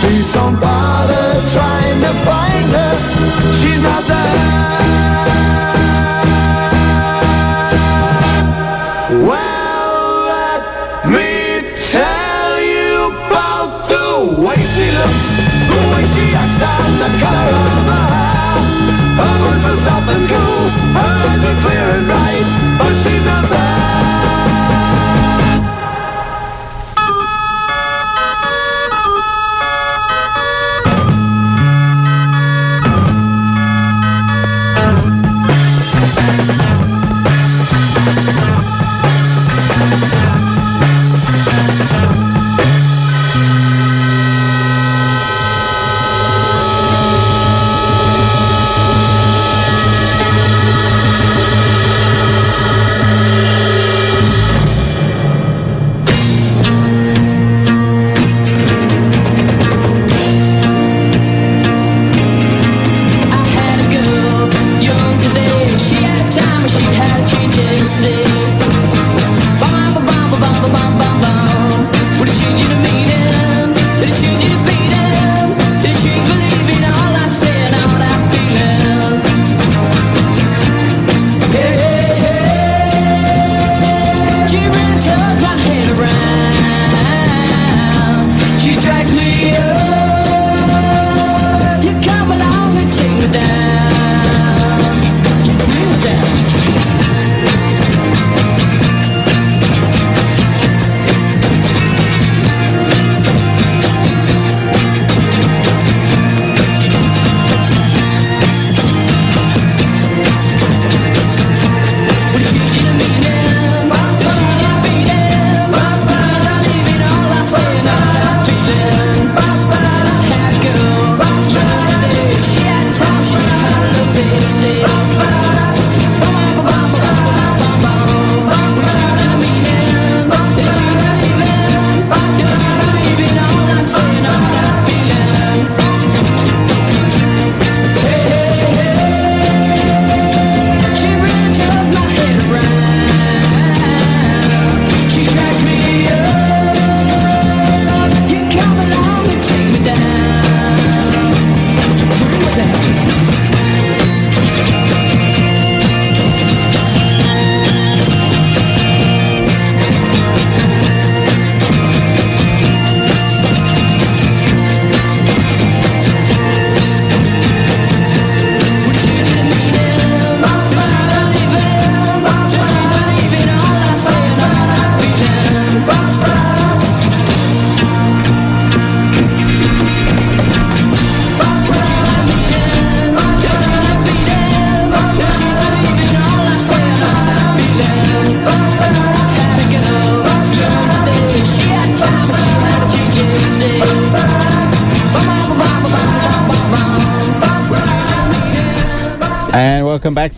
[0.00, 2.94] Please don't bother trying to find her.
[3.58, 4.48] She's not there.
[9.28, 9.96] Well,
[10.34, 10.62] let
[11.14, 11.30] me
[11.94, 14.08] tell you about the
[14.44, 15.28] way she looks,
[15.72, 18.54] the way she acts, and the color of her hair.
[19.20, 20.64] Her voice was soft and cool,
[20.98, 22.46] her eyes were clear and bright,
[22.78, 23.69] but she's not there.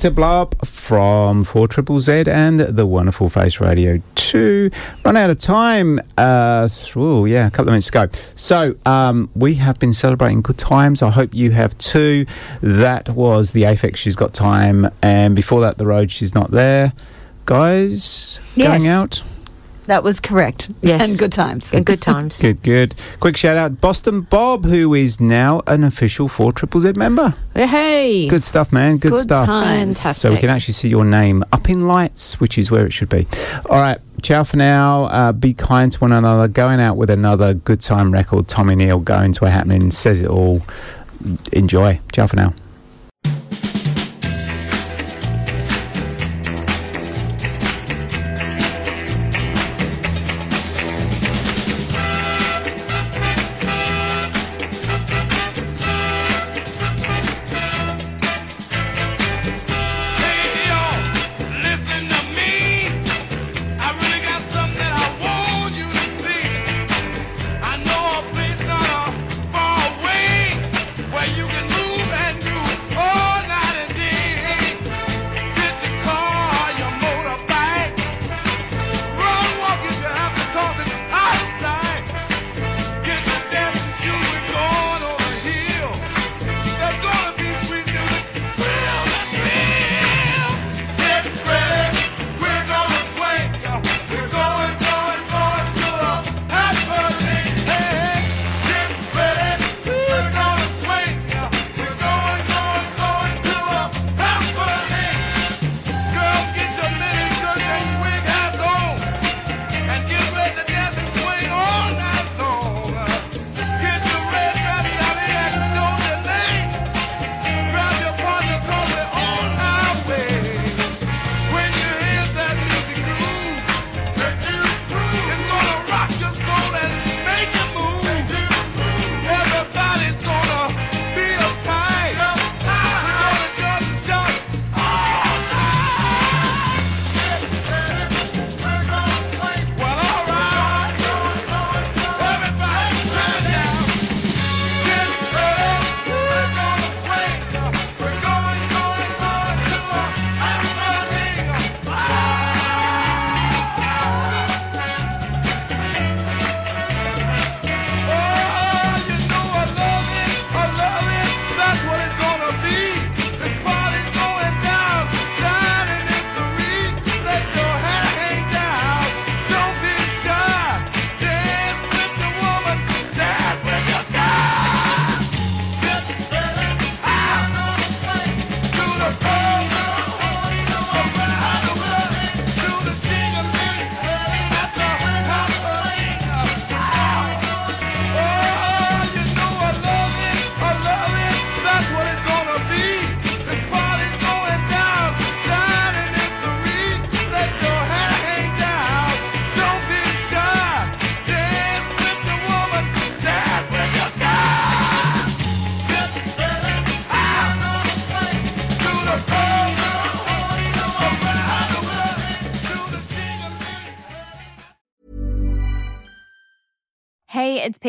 [0.03, 4.69] Welcome back to Blow Up from 4 Triple Z and the wonderful Face Radio 2.
[5.05, 6.01] Run out of time.
[6.19, 8.09] Uh, oh, yeah, a couple of minutes ago.
[8.35, 11.05] So, um, we have been celebrating good times.
[11.05, 12.27] I hope you have too.
[12.61, 14.91] That was the Aphex She's Got Time.
[15.03, 16.93] And before that, The Road She's Not There.
[17.47, 19.23] Guys, going out?
[19.87, 20.71] That was correct.
[20.83, 21.09] Yes.
[21.11, 21.73] And good times.
[21.73, 22.39] And good times.
[22.41, 22.95] Good, good.
[23.21, 27.35] Quick shout out, Boston Bob, who is now an official 4 Triple Z member.
[27.55, 28.27] Hey.
[28.29, 28.99] Good stuff, man.
[28.99, 29.47] Good, Good stuff.
[29.47, 29.99] times.
[29.99, 30.29] Fantastic.
[30.29, 33.09] So we can actually see your name up in lights, which is where it should
[33.09, 33.27] be.
[33.71, 33.99] All right.
[34.23, 35.05] Ciao for now.
[35.05, 36.49] Uh, be kind to one another.
[36.49, 38.49] Going out with another good time record.
[38.49, 39.91] Tommy Neal going to a happening.
[39.93, 40.63] Says it all.
[41.53, 42.01] Enjoy.
[42.13, 42.55] Ciao for now.